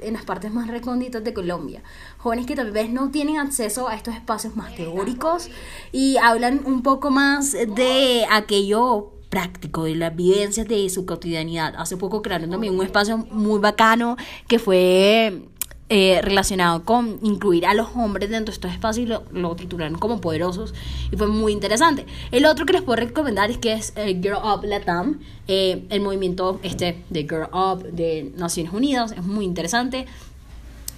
en 0.00 0.12
las 0.12 0.24
partes 0.24 0.52
más 0.52 0.66
recónditas 0.66 1.22
de 1.22 1.32
Colombia. 1.32 1.82
Jóvenes 2.18 2.46
que 2.46 2.56
tal 2.56 2.72
vez 2.72 2.90
no 2.90 3.10
tienen 3.10 3.38
acceso 3.38 3.88
a 3.88 3.94
estos 3.94 4.14
espacios 4.14 4.56
más 4.56 4.74
teóricos 4.74 5.48
y 5.92 6.16
hablan 6.16 6.62
un 6.66 6.82
poco 6.82 7.10
más 7.10 7.52
de 7.52 8.26
aquello 8.30 9.12
práctico, 9.32 9.84
de 9.84 9.94
las 9.94 10.14
vivencias 10.14 10.68
de 10.68 10.90
su 10.90 11.06
cotidianidad. 11.06 11.74
Hace 11.78 11.96
poco 11.96 12.20
crearon 12.20 12.50
también 12.50 12.74
un 12.78 12.84
espacio 12.84 13.16
muy 13.16 13.60
bacano 13.60 14.16
que 14.46 14.58
fue 14.58 15.48
eh, 15.94 16.22
relacionado 16.22 16.86
con 16.86 17.18
incluir 17.20 17.66
a 17.66 17.74
los 17.74 17.88
hombres 17.96 18.30
dentro 18.30 18.50
de 18.50 18.54
estos 18.54 18.72
espacios 18.72 19.06
y 19.06 19.38
lo, 19.38 19.54
titularon 19.56 19.98
como 19.98 20.22
poderosos 20.22 20.72
y 21.10 21.18
fue 21.18 21.26
muy 21.26 21.52
interesante. 21.52 22.06
El 22.30 22.46
otro 22.46 22.64
que 22.64 22.72
les 22.72 22.80
puedo 22.80 22.96
recomendar 22.96 23.50
es 23.50 23.58
que 23.58 23.74
es 23.74 23.92
eh, 23.96 24.18
Girl 24.22 24.38
Up 24.42 24.64
Latam, 24.64 25.20
eh, 25.48 25.84
el 25.90 26.00
movimiento 26.00 26.58
este 26.62 27.04
de 27.10 27.24
Girl 27.24 27.50
Up 27.52 27.82
de 27.92 28.32
Naciones 28.38 28.72
Unidas, 28.72 29.12
es 29.12 29.22
muy 29.22 29.44
interesante. 29.44 30.06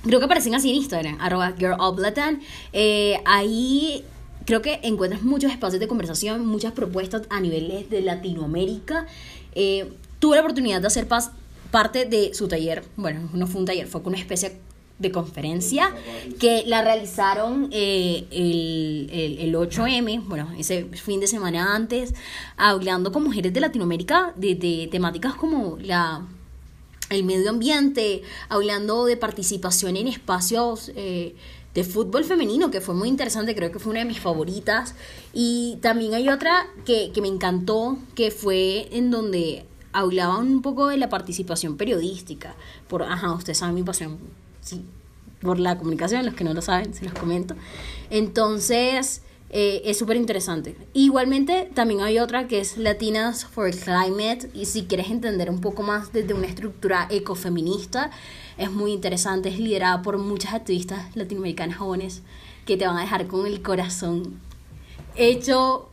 Creo 0.05 0.21
que 0.21 0.27
aparecen 0.27 0.55
así 0.55 0.71
en 0.71 0.77
Instagram, 0.77 1.21
arroba 1.21 1.55
Girl 1.59 1.75
Up 1.81 1.99
Latam. 1.99 2.39
ahí 3.25 4.05
creo 4.47 4.63
que 4.63 4.79
encuentras 4.85 5.25
muchos 5.25 5.51
espacios 5.51 5.81
de 5.81 5.89
conversación, 5.89 6.47
muchas 6.47 6.71
propuestas 6.71 7.23
a 7.31 7.41
niveles 7.41 7.91
de 7.91 8.01
Latinoamérica. 8.01 9.09
tuve 10.21 10.37
la 10.37 10.43
oportunidad 10.43 10.81
de 10.81 10.87
hacer 10.87 11.09
parte 11.09 12.05
de 12.05 12.33
su 12.33 12.47
taller, 12.47 12.85
bueno, 12.95 13.29
no 13.33 13.49
fue 13.49 13.61
un 13.61 13.67
taller, 13.67 13.89
fue 13.89 14.01
una 14.05 14.19
especie 14.19 14.61
de 14.99 15.11
conferencia 15.11 15.93
que 16.39 16.63
la 16.67 16.83
realizaron 16.83 17.69
eh, 17.73 18.27
el, 18.31 19.39
el, 19.41 19.55
8M, 19.55 20.23
bueno, 20.27 20.53
ese 20.57 20.85
fin 20.85 21.21
de 21.21 21.27
semana 21.27 21.75
antes, 21.75 22.15
hablando 22.57 23.11
con 23.11 23.25
mujeres 23.25 23.53
de 23.53 23.61
Latinoamérica 23.61 24.33
de, 24.37 24.89
temáticas 24.91 25.35
como 25.35 25.79
la 25.81 26.27
el 27.11 27.23
medio 27.25 27.51
ambiente, 27.51 28.23
hablando 28.49 29.05
de 29.05 29.17
participación 29.17 29.97
en 29.97 30.09
espacios 30.09 30.91
eh, 30.97 31.35
de 31.75 31.85
fútbol 31.85 32.25
femenino, 32.25 32.71
que 32.71 32.81
fue 32.81 32.95
muy 32.95 33.09
interesante, 33.09 33.55
creo 33.55 33.71
que 33.71 33.79
fue 33.79 33.91
una 33.91 34.01
de 34.01 34.07
mis 34.07 34.21
favoritas. 34.21 34.95
Y 35.35 35.77
también 35.83 36.15
hay 36.15 36.29
otra 36.31 36.67
que, 36.87 37.11
que 37.13 37.21
me 37.21 37.29
encantó, 37.29 37.99
que 38.15 38.31
fue 38.31 38.89
en 38.91 39.11
donde 39.11 39.67
hablaban 39.93 40.47
un 40.47 40.63
poco 40.63 40.89
de 40.89 40.97
la 40.97 41.11
participación 41.11 41.77
periodística. 41.77 42.55
Por, 42.89 43.03
ajá, 43.03 43.33
ustedes 43.33 43.59
saben 43.59 43.75
mi 43.75 43.83
pasión 43.83 44.19
sí, 44.65 44.85
por 45.41 45.61
la 45.61 45.79
comunicación, 45.79 46.25
los 46.25 46.35
que 46.35 46.45
no 46.45 46.55
lo 46.55 46.63
saben, 46.63 46.95
se 46.95 47.05
los 47.05 47.15
comento. 47.15 47.55
Entonces, 48.11 49.23
eh, 49.51 49.83
es 49.85 49.99
súper 49.99 50.17
interesante. 50.17 50.77
Igualmente, 50.95 51.71
también 51.75 52.01
hay 52.01 52.19
otra 52.19 52.49
que 52.49 52.59
es 52.59 52.77
Latinas 52.77 53.45
for 53.45 53.71
Climate, 53.71 54.51
y 54.55 54.67
si 54.67 54.85
quieres 54.85 55.11
entender 55.11 55.51
un 55.51 55.61
poco 55.61 55.83
más 55.83 56.13
desde 56.13 56.35
una 56.35 56.47
estructura 56.47 57.07
ecofeminista, 57.11 58.11
es 58.59 58.71
muy 58.71 58.93
interesante, 58.93 59.51
es 59.51 59.61
liderada 59.61 60.03
por 60.03 60.19
muchas 60.19 60.55
activistas 60.55 61.15
latinoamericanas 61.15 61.77
jóvenes 61.77 62.23
que 62.67 62.77
te 62.77 62.87
van 62.87 62.97
a 62.97 63.03
dejar 63.03 63.27
con 63.27 63.47
el 63.47 63.63
corazón 63.63 64.41
hecho 65.17 65.89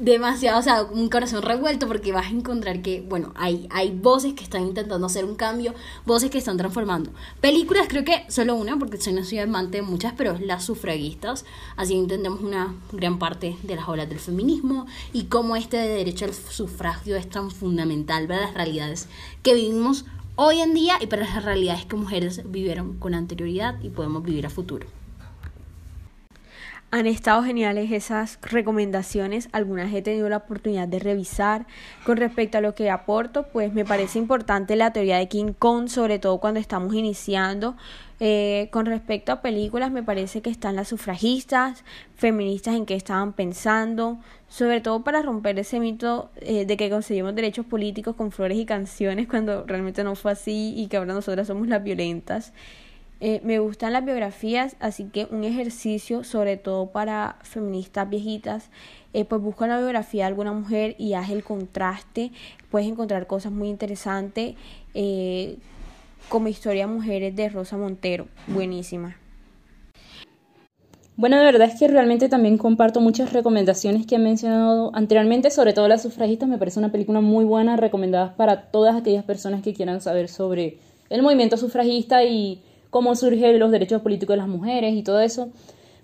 demasiado, 0.00 0.58
o 0.58 0.62
sea, 0.62 0.82
un 0.82 1.08
corazón 1.08 1.42
revuelto 1.42 1.86
porque 1.86 2.12
vas 2.12 2.26
a 2.26 2.30
encontrar 2.30 2.80
que, 2.82 3.02
bueno, 3.02 3.32
hay, 3.36 3.66
hay 3.70 3.90
voces 3.90 4.34
que 4.34 4.42
están 4.42 4.62
intentando 4.62 5.06
hacer 5.06 5.24
un 5.24 5.34
cambio, 5.34 5.74
voces 6.06 6.30
que 6.30 6.38
están 6.38 6.56
transformando. 6.56 7.10
Películas 7.40 7.86
creo 7.88 8.04
que 8.04 8.24
solo 8.28 8.54
una, 8.54 8.78
porque 8.78 8.98
soy 8.98 9.12
no 9.12 9.24
soy 9.24 9.38
amante 9.38 9.78
de 9.78 9.82
muchas, 9.82 10.14
pero 10.16 10.38
las 10.38 10.64
sufragistas, 10.64 11.44
así 11.76 11.94
entendemos 11.94 12.40
una 12.40 12.74
gran 12.92 13.18
parte 13.18 13.56
de 13.62 13.76
las 13.76 13.88
olas 13.88 14.08
del 14.08 14.18
feminismo 14.18 14.86
y 15.12 15.24
cómo 15.24 15.54
este 15.54 15.76
derecho 15.76 16.24
al 16.24 16.34
sufragio 16.34 17.16
es 17.16 17.28
tan 17.28 17.50
fundamental 17.50 18.26
para 18.26 18.40
las 18.40 18.54
realidades 18.54 19.08
que 19.42 19.54
vivimos 19.54 20.06
hoy 20.36 20.60
en 20.60 20.72
día 20.72 20.94
y 21.00 21.06
para 21.06 21.22
las 21.22 21.44
realidades 21.44 21.84
que 21.84 21.96
mujeres 21.96 22.40
vivieron 22.50 22.96
con 22.98 23.14
anterioridad 23.14 23.78
y 23.82 23.90
podemos 23.90 24.22
vivir 24.22 24.46
a 24.46 24.50
futuro. 24.50 24.86
Han 26.92 27.06
estado 27.06 27.44
geniales 27.44 27.92
esas 27.92 28.40
recomendaciones, 28.42 29.48
algunas 29.52 29.94
he 29.94 30.02
tenido 30.02 30.28
la 30.28 30.38
oportunidad 30.38 30.88
de 30.88 30.98
revisar. 30.98 31.66
Con 32.04 32.16
respecto 32.16 32.58
a 32.58 32.60
lo 32.60 32.74
que 32.74 32.90
aporto, 32.90 33.44
pues 33.44 33.72
me 33.72 33.84
parece 33.84 34.18
importante 34.18 34.74
la 34.74 34.92
teoría 34.92 35.18
de 35.18 35.28
King 35.28 35.52
Kong, 35.56 35.88
sobre 35.88 36.18
todo 36.18 36.38
cuando 36.38 36.58
estamos 36.58 36.92
iniciando. 36.94 37.76
Eh, 38.18 38.68
con 38.72 38.86
respecto 38.86 39.30
a 39.30 39.40
películas, 39.40 39.92
me 39.92 40.02
parece 40.02 40.42
que 40.42 40.50
están 40.50 40.74
las 40.74 40.88
sufragistas, 40.88 41.84
feministas 42.16 42.74
en 42.74 42.86
qué 42.86 42.96
estaban 42.96 43.34
pensando, 43.34 44.18
sobre 44.48 44.80
todo 44.80 45.04
para 45.04 45.22
romper 45.22 45.60
ese 45.60 45.78
mito 45.78 46.30
eh, 46.40 46.66
de 46.66 46.76
que 46.76 46.90
conseguimos 46.90 47.36
derechos 47.36 47.66
políticos 47.66 48.16
con 48.16 48.32
flores 48.32 48.58
y 48.58 48.66
canciones 48.66 49.26
cuando 49.30 49.64
realmente 49.64 50.02
no 50.02 50.16
fue 50.16 50.32
así 50.32 50.74
y 50.76 50.88
que 50.88 50.96
ahora 50.96 51.14
nosotras 51.14 51.46
somos 51.46 51.68
las 51.68 51.84
violentas. 51.84 52.52
Eh, 53.22 53.42
me 53.44 53.58
gustan 53.58 53.92
las 53.92 54.02
biografías, 54.02 54.76
así 54.80 55.04
que 55.04 55.28
un 55.30 55.44
ejercicio, 55.44 56.24
sobre 56.24 56.56
todo 56.56 56.86
para 56.86 57.36
feministas 57.42 58.08
viejitas, 58.08 58.70
eh, 59.12 59.26
pues 59.26 59.42
busca 59.42 59.66
la 59.66 59.76
biografía 59.76 60.22
de 60.22 60.28
alguna 60.28 60.52
mujer 60.52 60.96
y 60.98 61.12
haz 61.12 61.28
el 61.28 61.44
contraste. 61.44 62.32
Puedes 62.70 62.88
encontrar 62.88 63.26
cosas 63.26 63.52
muy 63.52 63.68
interesantes, 63.68 64.54
eh, 64.94 65.58
como 66.30 66.48
Historia 66.48 66.86
Mujeres 66.86 67.36
de 67.36 67.50
Rosa 67.50 67.76
Montero, 67.76 68.26
buenísima. 68.46 69.16
Bueno, 71.16 71.36
de 71.36 71.44
verdad 71.44 71.68
es 71.68 71.78
que 71.78 71.88
realmente 71.88 72.30
también 72.30 72.56
comparto 72.56 73.02
muchas 73.02 73.34
recomendaciones 73.34 74.06
que 74.06 74.16
han 74.16 74.22
mencionado 74.22 74.90
anteriormente, 74.94 75.50
sobre 75.50 75.74
todo 75.74 75.86
las 75.86 76.00
sufragistas, 76.00 76.48
me 76.48 76.56
parece 76.56 76.78
una 76.78 76.90
película 76.90 77.20
muy 77.20 77.44
buena, 77.44 77.76
recomendada 77.76 78.34
para 78.36 78.70
todas 78.70 78.96
aquellas 78.96 79.24
personas 79.24 79.60
que 79.60 79.74
quieran 79.74 80.00
saber 80.00 80.28
sobre 80.28 80.78
el 81.10 81.20
movimiento 81.20 81.58
sufragista 81.58 82.24
y 82.24 82.62
cómo 82.90 83.14
surgen 83.14 83.58
los 83.58 83.70
derechos 83.70 84.02
políticos 84.02 84.34
de 84.34 84.38
las 84.38 84.48
mujeres 84.48 84.94
y 84.94 85.02
todo 85.02 85.20
eso. 85.20 85.50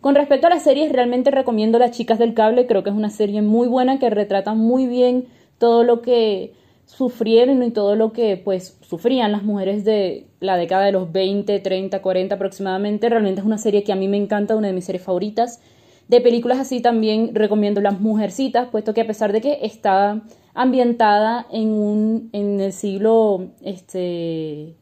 Con 0.01 0.15
respecto 0.15 0.47
a 0.47 0.51
las 0.51 0.63
series, 0.63 0.93
realmente 0.93 1.31
recomiendo 1.31 1.79
Las 1.79 1.91
Chicas 1.91 2.19
del 2.19 2.35
Cable, 2.35 2.67
creo 2.67 2.83
que 2.83 2.91
es 2.91 2.97
una 2.97 3.11
serie 3.11 3.43
muy 3.43 3.67
buena 3.67 3.99
que 3.99 4.09
retrata 4.09 4.55
muy 4.55 4.87
bien 4.87 5.27
todo 5.59 5.83
lo 5.85 6.03
que 6.03 6.53
sufrieron 6.85 7.63
y 7.65 7.73
todo 7.73 7.97
lo 7.97 8.13
que 8.13 8.37
pues 8.37 8.79
sufrían 8.83 9.33
las 9.33 9.43
mujeres 9.43 9.85
de 9.85 10.29
la 10.39 10.57
década 10.57 10.85
de 10.85 10.93
los 10.93 11.11
20, 11.11 11.59
30, 11.59 12.01
40 12.01 12.35
aproximadamente. 12.35 13.09
Realmente 13.09 13.41
es 13.41 13.47
una 13.47 13.59
serie 13.59 13.83
que 13.83 13.93
a 13.93 13.97
mí 13.97 14.07
me 14.07 14.17
encanta, 14.17 14.55
una 14.55 14.69
de 14.69 14.73
mis 14.73 14.85
series 14.85 15.03
favoritas. 15.03 15.61
De 16.09 16.21
películas 16.21 16.61
así 16.61 16.81
también 16.81 17.35
recomiendo 17.35 17.81
Las 17.81 18.01
Mujercitas, 18.01 18.69
puesto 18.69 18.95
que 18.95 19.01
a 19.01 19.07
pesar 19.07 19.33
de 19.33 19.41
que 19.41 19.59
está 19.63 20.23
ambientada 20.55 21.47
en 21.51 21.71
un 21.71 22.31
en 22.33 22.61
el 22.61 22.73
siglo 22.73 23.49
este 23.63 24.77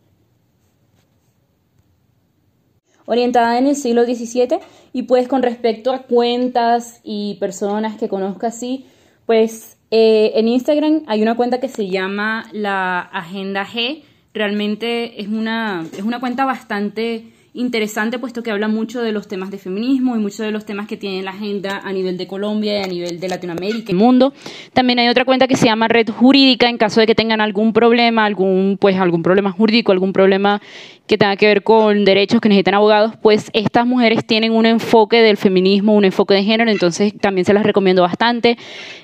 orientada 3.06 3.58
en 3.58 3.66
el 3.66 3.76
siglo 3.76 4.04
XVII 4.04 4.58
y 4.92 5.02
pues 5.02 5.28
con 5.28 5.42
respecto 5.42 5.92
a 5.92 6.02
cuentas 6.02 7.00
y 7.02 7.36
personas 7.40 7.96
que 7.96 8.08
conozco 8.08 8.46
así, 8.46 8.86
pues 9.26 9.76
eh, 9.90 10.32
en 10.34 10.48
Instagram 10.48 11.02
hay 11.06 11.22
una 11.22 11.36
cuenta 11.36 11.60
que 11.60 11.68
se 11.68 11.88
llama 11.88 12.48
la 12.52 13.00
Agenda 13.00 13.66
G, 13.66 14.02
realmente 14.32 15.20
es 15.20 15.28
una, 15.28 15.86
es 15.96 16.02
una 16.02 16.20
cuenta 16.20 16.44
bastante 16.44 17.33
interesante 17.54 18.18
puesto 18.18 18.42
que 18.42 18.50
habla 18.50 18.66
mucho 18.66 19.00
de 19.00 19.12
los 19.12 19.28
temas 19.28 19.50
de 19.50 19.58
feminismo 19.58 20.16
y 20.16 20.18
muchos 20.18 20.40
de 20.40 20.50
los 20.50 20.66
temas 20.66 20.88
que 20.88 20.96
tiene 20.96 21.22
la 21.22 21.30
agenda 21.30 21.80
a 21.84 21.92
nivel 21.92 22.18
de 22.18 22.26
Colombia 22.26 22.80
y 22.80 22.82
a 22.82 22.86
nivel 22.88 23.20
de 23.20 23.28
Latinoamérica 23.28 23.92
y 23.92 23.94
mundo. 23.94 24.32
También 24.72 24.98
hay 24.98 25.08
otra 25.08 25.24
cuenta 25.24 25.46
que 25.46 25.56
se 25.56 25.66
llama 25.66 25.86
Red 25.86 26.10
Jurídica 26.10 26.68
en 26.68 26.78
caso 26.78 27.00
de 27.00 27.06
que 27.06 27.14
tengan 27.14 27.40
algún 27.40 27.72
problema, 27.72 28.24
algún 28.24 28.76
pues 28.80 28.96
algún 28.98 29.22
problema 29.22 29.52
jurídico, 29.52 29.92
algún 29.92 30.12
problema 30.12 30.60
que 31.06 31.16
tenga 31.16 31.36
que 31.36 31.46
ver 31.46 31.62
con 31.62 32.04
derechos 32.04 32.40
que 32.40 32.48
necesitan 32.48 32.74
abogados, 32.74 33.12
pues 33.22 33.50
estas 33.52 33.86
mujeres 33.86 34.26
tienen 34.26 34.52
un 34.52 34.66
enfoque 34.66 35.20
del 35.20 35.36
feminismo, 35.36 35.94
un 35.94 36.04
enfoque 36.04 36.34
de 36.34 36.42
género, 36.42 36.70
entonces 36.70 37.12
también 37.20 37.44
se 37.44 37.52
las 37.52 37.62
recomiendo 37.62 38.02
bastante. 38.02 38.56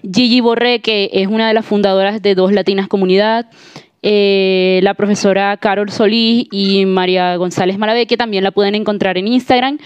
Gigi 0.03 0.41
Borré, 0.41 0.81
que 0.81 1.11
es 1.13 1.29
una 1.29 1.47
de 1.47 1.55
las 1.55 1.67
fundadoras 1.67 2.21
de 2.21 2.35
Dos 2.35 2.53
Latinas 2.53 2.89
Comunidad, 2.89 3.47
eh, 4.03 4.81
la 4.83 4.95
profesora 4.95 5.57
Carol 5.59 5.91
Solís 5.91 6.47
y 6.51 6.87
María 6.87 7.37
González 7.37 7.79
Malavé, 7.79 8.07
que 8.07 8.17
también 8.17 8.45
la 8.45 8.51
pueden 8.51 8.75
encontrar 8.75 9.19
en 9.19 9.29
Instagram. 9.29 9.79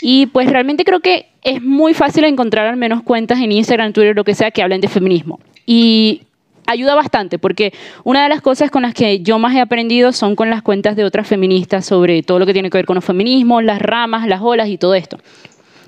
Y 0.00 0.26
pues 0.26 0.50
realmente 0.50 0.84
creo 0.84 1.00
que 1.00 1.26
es 1.42 1.62
muy 1.62 1.94
fácil 1.94 2.24
encontrar 2.24 2.66
al 2.66 2.76
menos 2.76 3.02
cuentas 3.02 3.40
en 3.40 3.52
Instagram, 3.52 3.92
Twitter, 3.92 4.16
lo 4.16 4.24
que 4.24 4.34
sea, 4.34 4.50
que 4.50 4.62
hablen 4.62 4.80
de 4.80 4.88
feminismo. 4.88 5.38
Y 5.64 6.22
ayuda 6.66 6.94
bastante, 6.94 7.38
porque 7.38 7.72
una 8.04 8.22
de 8.22 8.28
las 8.28 8.40
cosas 8.40 8.70
con 8.70 8.82
las 8.82 8.94
que 8.94 9.20
yo 9.20 9.38
más 9.38 9.54
he 9.54 9.60
aprendido 9.60 10.12
son 10.12 10.34
con 10.34 10.50
las 10.50 10.62
cuentas 10.62 10.96
de 10.96 11.04
otras 11.04 11.26
feministas 11.28 11.84
sobre 11.84 12.22
todo 12.22 12.38
lo 12.38 12.46
que 12.46 12.52
tiene 12.52 12.70
que 12.70 12.78
ver 12.78 12.86
con 12.86 12.96
los 12.96 13.04
feminismos, 13.04 13.62
las 13.62 13.80
ramas, 13.80 14.26
las 14.26 14.40
olas 14.40 14.68
y 14.68 14.78
todo 14.78 14.94
esto. 14.94 15.18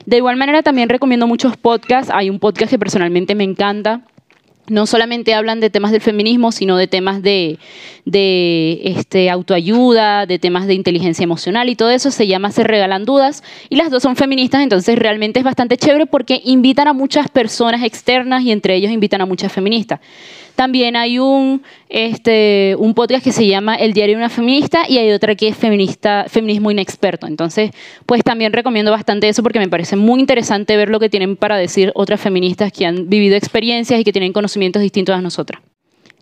De 0.07 0.19
igual 0.19 0.37
manera 0.37 0.63
también 0.63 0.89
recomiendo 0.89 1.27
muchos 1.27 1.57
podcasts. 1.57 2.13
Hay 2.15 2.29
un 2.29 2.39
podcast 2.39 2.71
que 2.71 2.79
personalmente 2.79 3.35
me 3.35 3.45
encanta, 3.45 4.03
no 4.69 4.87
solamente 4.87 5.35
hablan 5.35 5.61
de 5.61 5.71
temas 5.71 5.93
del 5.93 6.01
feminismo, 6.01 6.53
sino 6.53 6.77
de 6.77 6.87
temas 6.87 7.23
de, 7.23 7.59
este, 8.83 9.31
autoayuda, 9.31 10.27
de 10.27 10.39
temas 10.39 10.67
de 10.67 10.75
inteligencia 10.75 11.25
emocional 11.25 11.69
y 11.69 11.77
todo 11.77 11.91
eso 11.91 12.11
se 12.11 12.27
llama 12.27 12.51
Se 12.51 12.65
Regalan 12.65 13.05
Dudas 13.05 13.43
y 13.69 13.77
las 13.77 13.91
dos 13.91 14.03
son 14.03 14.17
feministas, 14.17 14.63
entonces 14.63 14.99
realmente 14.99 15.41
es 15.41 15.45
bastante 15.45 15.77
chévere 15.77 16.07
porque 16.07 16.41
invitan 16.45 16.89
a 16.89 16.93
muchas 16.93 17.29
personas 17.29 17.83
externas 17.83 18.43
y 18.43 18.53
entre 18.53 18.77
ellos 18.77 18.91
invitan 18.91 19.21
a 19.21 19.27
muchas 19.27 19.53
feministas. 19.53 20.01
También 20.55 20.97
hay 20.97 21.19
un, 21.19 21.63
este, 21.89 22.77
un 22.79 22.95
podcast 22.95 23.25
que 23.25 23.33
se 23.33 23.47
llama 23.47 23.75
El 23.75 23.93
Diario 23.93 24.17
de 24.17 24.23
una 24.23 24.29
Feminista 24.29 24.85
y 24.89 24.99
hay 24.99 25.11
otra 25.11 25.35
que 25.35 25.49
es 25.49 25.57
feminista, 25.57 26.27
Feminismo 26.29 26.71
Inexperto. 26.71 27.27
Entonces, 27.27 27.71
pues 28.07 28.23
también 28.23 28.53
recomiendo 28.53 28.91
bastante 28.91 29.29
eso 29.29 29.43
porque 29.43 29.59
me 29.59 29.69
parece 29.69 29.97
muy 29.97 30.21
interesante 30.21 30.77
ver 30.77 30.91
lo 30.91 31.01
que 31.01 31.09
tienen 31.09 31.37
para 31.37 31.57
decir 31.57 31.91
otras 31.95 32.21
feministas 32.21 32.73
que 32.73 32.87
han 32.87 33.09
vivido 33.09 33.37
experiencias 33.37 34.01
y 34.01 34.05
que 34.05 34.13
tienen 34.13 34.33
conocimientos 34.33 34.83
distintos 34.83 35.17
a 35.17 35.21
nosotras. 35.21 35.61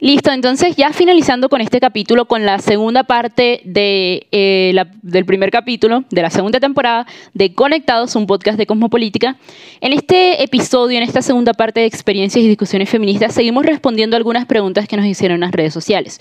Listo, 0.02 0.32
entonces 0.32 0.74
ya 0.74 0.92
finalizando 0.92 1.48
con 1.48 1.60
este 1.60 1.78
capítulo, 1.78 2.24
con 2.24 2.44
la 2.44 2.58
segunda 2.58 3.04
parte 3.04 3.60
de, 3.64 4.26
eh, 4.32 4.72
la, 4.74 4.88
del 5.00 5.24
primer 5.24 5.52
capítulo 5.52 6.02
de 6.10 6.22
la 6.22 6.28
segunda 6.28 6.58
temporada 6.58 7.06
de 7.34 7.54
Conectados, 7.54 8.16
un 8.16 8.26
podcast 8.26 8.58
de 8.58 8.66
Cosmopolítica. 8.66 9.36
En 9.80 9.92
este 9.92 10.42
episodio, 10.42 10.98
en 10.98 11.04
esta 11.04 11.22
segunda 11.22 11.54
parte 11.54 11.78
de 11.78 11.86
experiencias 11.86 12.44
y 12.44 12.48
discusiones 12.48 12.90
feministas, 12.90 13.32
seguimos 13.32 13.64
respondiendo 13.64 14.16
algunas 14.16 14.44
preguntas 14.44 14.88
que 14.88 14.96
nos 14.96 15.06
hicieron 15.06 15.36
en 15.36 15.42
las 15.42 15.52
redes 15.52 15.72
sociales. 15.72 16.18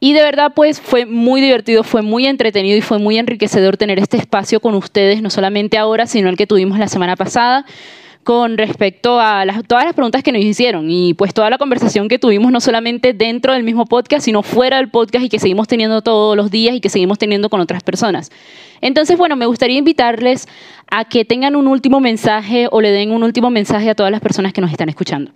Y 0.00 0.12
de 0.14 0.22
verdad, 0.22 0.50
pues 0.52 0.80
fue 0.80 1.06
muy 1.06 1.40
divertido, 1.40 1.84
fue 1.84 2.02
muy 2.02 2.26
entretenido 2.26 2.76
y 2.76 2.80
fue 2.80 2.98
muy 2.98 3.16
enriquecedor 3.16 3.76
tener 3.76 4.00
este 4.00 4.16
espacio 4.16 4.58
con 4.58 4.74
ustedes, 4.74 5.22
no 5.22 5.30
solamente 5.30 5.78
ahora, 5.78 6.06
sino 6.06 6.28
el 6.28 6.36
que 6.36 6.48
tuvimos 6.48 6.80
la 6.80 6.88
semana 6.88 7.14
pasada 7.14 7.64
con 8.24 8.56
respecto 8.56 9.20
a 9.20 9.44
todas 9.66 9.84
las 9.84 9.94
preguntas 9.94 10.22
que 10.22 10.32
nos 10.32 10.42
hicieron 10.42 10.90
y 10.90 11.14
pues 11.14 11.34
toda 11.34 11.50
la 11.50 11.58
conversación 11.58 12.08
que 12.08 12.18
tuvimos 12.18 12.52
no 12.52 12.60
solamente 12.60 13.12
dentro 13.12 13.52
del 13.52 13.64
mismo 13.64 13.86
podcast, 13.86 14.24
sino 14.24 14.42
fuera 14.42 14.76
del 14.76 14.90
podcast 14.90 15.24
y 15.24 15.28
que 15.28 15.38
seguimos 15.38 15.66
teniendo 15.68 16.02
todos 16.02 16.36
los 16.36 16.50
días 16.50 16.74
y 16.76 16.80
que 16.80 16.88
seguimos 16.88 17.18
teniendo 17.18 17.50
con 17.50 17.60
otras 17.60 17.82
personas. 17.82 18.30
Entonces, 18.80 19.18
bueno, 19.18 19.36
me 19.36 19.46
gustaría 19.46 19.78
invitarles 19.78 20.46
a 20.90 21.04
que 21.04 21.24
tengan 21.24 21.56
un 21.56 21.66
último 21.66 22.00
mensaje 22.00 22.68
o 22.70 22.80
le 22.80 22.90
den 22.90 23.10
un 23.10 23.22
último 23.22 23.50
mensaje 23.50 23.90
a 23.90 23.94
todas 23.94 24.12
las 24.12 24.20
personas 24.20 24.52
que 24.52 24.60
nos 24.60 24.70
están 24.70 24.88
escuchando. 24.88 25.32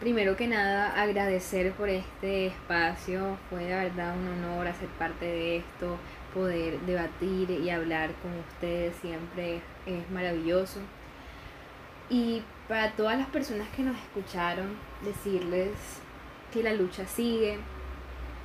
Primero 0.00 0.36
que 0.36 0.46
nada, 0.46 1.00
agradecer 1.00 1.72
por 1.72 1.88
este 1.88 2.46
espacio. 2.46 3.38
Fue 3.48 3.64
de 3.64 3.74
verdad 3.74 4.14
un 4.18 4.44
honor 4.44 4.66
hacer 4.66 4.88
parte 4.98 5.24
de 5.24 5.56
esto, 5.58 5.96
poder 6.34 6.80
debatir 6.80 7.50
y 7.50 7.70
hablar 7.70 8.10
con 8.20 8.32
ustedes 8.38 8.94
siempre 9.00 9.60
es 9.86 10.10
maravilloso. 10.10 10.80
Y 12.10 12.42
para 12.68 12.92
todas 12.92 13.18
las 13.18 13.28
personas 13.28 13.68
que 13.70 13.82
nos 13.82 13.96
escucharon, 13.96 14.76
decirles 15.02 15.70
que 16.52 16.62
la 16.62 16.72
lucha 16.72 17.06
sigue, 17.06 17.58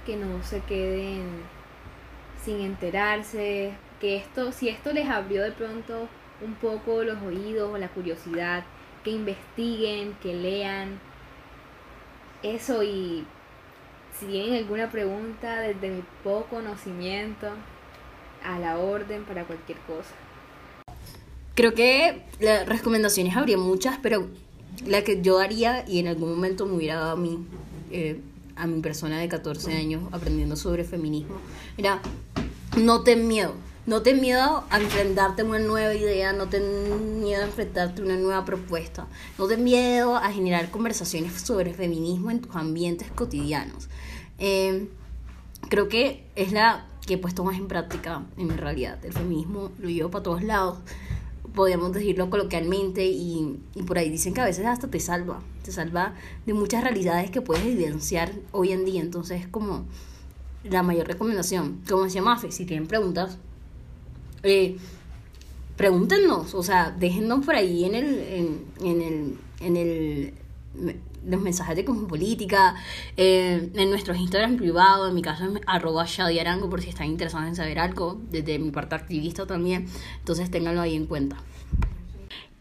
que 0.05 0.15
no 0.15 0.41
se 0.43 0.61
queden 0.61 1.27
sin 2.43 2.61
enterarse, 2.61 3.73
que 3.99 4.17
esto, 4.17 4.51
si 4.51 4.69
esto 4.69 4.93
les 4.93 5.09
abrió 5.09 5.43
de 5.43 5.51
pronto 5.51 6.07
un 6.41 6.55
poco 6.55 7.03
los 7.03 7.21
oídos 7.21 7.73
o 7.73 7.77
la 7.77 7.89
curiosidad, 7.89 8.63
que 9.03 9.11
investiguen, 9.11 10.15
que 10.21 10.33
lean 10.33 10.99
eso 12.43 12.83
y 12.83 13.25
si 14.17 14.25
tienen 14.25 14.55
alguna 14.55 14.89
pregunta 14.89 15.59
desde 15.59 15.89
mi 15.89 16.03
poco 16.23 16.57
conocimiento, 16.57 17.47
a 18.43 18.57
la 18.57 18.77
orden 18.77 19.23
para 19.25 19.43
cualquier 19.43 19.77
cosa. 19.79 20.13
Creo 21.59 21.73
que 21.73 22.21
las 22.39 22.65
recomendaciones 22.69 23.35
habría 23.35 23.57
muchas, 23.57 23.99
pero 24.01 24.29
la 24.85 25.03
que 25.03 25.21
yo 25.21 25.39
daría 25.39 25.83
y 25.85 25.99
en 25.99 26.07
algún 26.07 26.29
momento 26.29 26.65
me 26.65 26.71
hubiera 26.71 26.95
dado 26.95 27.11
a 27.11 27.15
mí, 27.17 27.45
eh, 27.91 28.21
a 28.55 28.65
mi 28.65 28.79
persona 28.79 29.19
de 29.19 29.27
14 29.27 29.73
años 29.73 30.03
aprendiendo 30.13 30.55
sobre 30.55 30.85
feminismo, 30.85 31.35
era 31.77 32.01
no 32.77 33.01
ten 33.01 33.27
miedo. 33.27 33.55
No 33.85 34.01
ten 34.01 34.21
miedo 34.21 34.63
a 34.69 34.79
enfrentarte 34.79 35.41
a 35.41 35.45
una 35.45 35.59
nueva 35.59 35.93
idea, 35.93 36.31
no 36.31 36.47
ten 36.47 37.19
miedo 37.19 37.41
a 37.41 37.47
enfrentarte 37.47 38.03
a 38.03 38.05
una 38.05 38.15
nueva 38.15 38.45
propuesta, 38.45 39.07
no 39.37 39.45
ten 39.45 39.61
miedo 39.61 40.15
a 40.15 40.31
generar 40.31 40.71
conversaciones 40.71 41.33
sobre 41.41 41.73
feminismo 41.73 42.31
en 42.31 42.39
tus 42.39 42.55
ambientes 42.55 43.11
cotidianos. 43.11 43.89
Eh, 44.37 44.87
creo 45.67 45.89
que 45.89 46.23
es 46.37 46.53
la 46.53 46.87
que 47.05 47.15
he 47.15 47.17
puesto 47.17 47.43
más 47.43 47.57
en 47.57 47.67
práctica 47.67 48.23
en 48.37 48.47
mi 48.47 48.53
realidad. 48.53 49.03
El 49.03 49.11
feminismo 49.11 49.71
lo 49.77 49.89
llevo 49.89 50.09
para 50.09 50.23
todos 50.23 50.41
lados 50.41 50.77
podríamos 51.53 51.93
decirlo 51.93 52.29
coloquialmente, 52.29 53.05
y, 53.05 53.59
y, 53.75 53.83
por 53.83 53.97
ahí 53.97 54.09
dicen 54.09 54.33
que 54.33 54.41
a 54.41 54.45
veces 54.45 54.65
hasta 54.65 54.87
te 54.89 54.99
salva, 54.99 55.41
te 55.63 55.71
salva 55.71 56.15
de 56.45 56.53
muchas 56.53 56.83
realidades 56.83 57.31
que 57.31 57.41
puedes 57.41 57.65
evidenciar 57.65 58.31
hoy 58.51 58.71
en 58.71 58.85
día. 58.85 59.01
Entonces, 59.01 59.41
es 59.41 59.47
como 59.47 59.85
la 60.63 60.83
mayor 60.83 61.07
recomendación. 61.07 61.81
Como 61.87 62.03
decía 62.03 62.21
Mafe, 62.21 62.51
si 62.51 62.65
tienen 62.65 62.87
preguntas, 62.87 63.37
eh, 64.43 64.77
pregúntenos, 65.77 66.53
o 66.53 66.63
sea, 66.63 66.95
déjennos 66.97 67.45
por 67.45 67.55
ahí 67.55 67.85
en 67.85 67.95
el, 67.95 68.19
en, 68.19 68.65
en 68.81 69.01
el, 69.01 69.37
en 69.61 69.77
el 69.77 70.33
los 71.25 71.41
mensajes 71.41 71.75
de 71.75 71.85
Cosmopolítica, 71.85 72.75
eh, 73.17 73.69
en 73.73 73.89
nuestros 73.89 74.17
Instagram 74.17 74.57
privados, 74.57 75.09
en 75.09 75.15
mi 75.15 75.21
caso 75.21 75.45
es 75.45 75.61
arroba 75.67 76.05
Shadiarango 76.05 76.69
por 76.69 76.81
si 76.81 76.89
están 76.89 77.07
interesados 77.07 77.47
en 77.47 77.55
saber 77.55 77.79
algo, 77.79 78.21
desde 78.29 78.59
mi 78.59 78.71
parte 78.71 78.95
activista 78.95 79.45
también, 79.45 79.87
entonces 80.19 80.49
ténganlo 80.49 80.81
ahí 80.81 80.95
en 80.95 81.05
cuenta. 81.05 81.37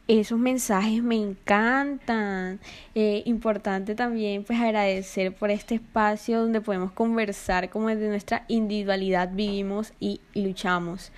Esos 0.08 0.38
mensajes 0.38 1.02
me 1.02 1.16
encantan. 1.16 2.60
Eh, 2.94 3.22
importante 3.26 3.94
también 3.94 4.42
pues 4.42 4.58
agradecer 4.58 5.34
por 5.34 5.50
este 5.50 5.74
espacio 5.74 6.40
donde 6.40 6.62
podemos 6.62 6.92
conversar 6.92 7.68
como 7.68 7.88
desde 7.88 8.08
nuestra 8.08 8.46
individualidad 8.48 9.30
vivimos 9.34 9.92
y 10.00 10.22
luchamos. 10.34 11.12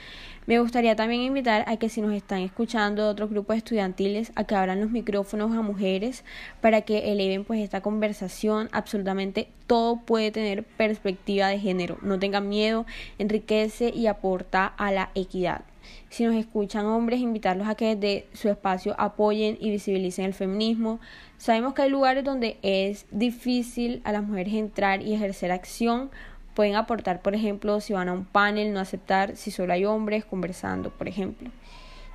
Me 0.46 0.58
gustaría 0.58 0.96
también 0.96 1.20
invitar 1.20 1.64
a 1.68 1.76
que 1.76 1.88
si 1.88 2.00
nos 2.00 2.14
están 2.14 2.40
escuchando 2.40 3.08
otros 3.08 3.30
grupos 3.30 3.56
estudiantiles 3.56 4.32
a 4.34 4.44
que 4.44 4.54
abran 4.54 4.80
los 4.80 4.90
micrófonos 4.90 5.52
a 5.52 5.62
mujeres 5.62 6.24
para 6.60 6.80
que 6.80 7.12
eleven 7.12 7.44
pues 7.44 7.60
esta 7.60 7.82
conversación. 7.82 8.68
Absolutamente 8.72 9.48
todo 9.66 9.96
puede 10.00 10.30
tener 10.30 10.64
perspectiva 10.64 11.48
de 11.48 11.58
género. 11.58 11.98
No 12.02 12.18
tengan 12.18 12.48
miedo, 12.48 12.86
enriquece 13.18 13.92
y 13.94 14.06
aporta 14.06 14.66
a 14.66 14.90
la 14.90 15.10
equidad. 15.14 15.62
Si 16.08 16.24
nos 16.24 16.34
escuchan 16.34 16.86
hombres, 16.86 17.20
invitarlos 17.20 17.68
a 17.68 17.74
que 17.74 17.94
desde 17.94 18.26
su 18.32 18.48
espacio 18.48 18.94
apoyen 18.98 19.56
y 19.60 19.70
visibilicen 19.70 20.24
el 20.24 20.34
feminismo. 20.34 21.00
Sabemos 21.36 21.74
que 21.74 21.82
hay 21.82 21.90
lugares 21.90 22.24
donde 22.24 22.58
es 22.62 23.06
difícil 23.10 24.00
a 24.04 24.12
las 24.12 24.24
mujeres 24.24 24.54
entrar 24.54 25.02
y 25.02 25.14
ejercer 25.14 25.52
acción, 25.52 26.10
Pueden 26.60 26.76
aportar, 26.76 27.22
por 27.22 27.34
ejemplo, 27.34 27.80
si 27.80 27.94
van 27.94 28.10
a 28.10 28.12
un 28.12 28.26
panel, 28.26 28.74
no 28.74 28.80
aceptar 28.80 29.34
si 29.34 29.50
solo 29.50 29.72
hay 29.72 29.86
hombres 29.86 30.26
conversando, 30.26 30.90
por 30.90 31.08
ejemplo. 31.08 31.48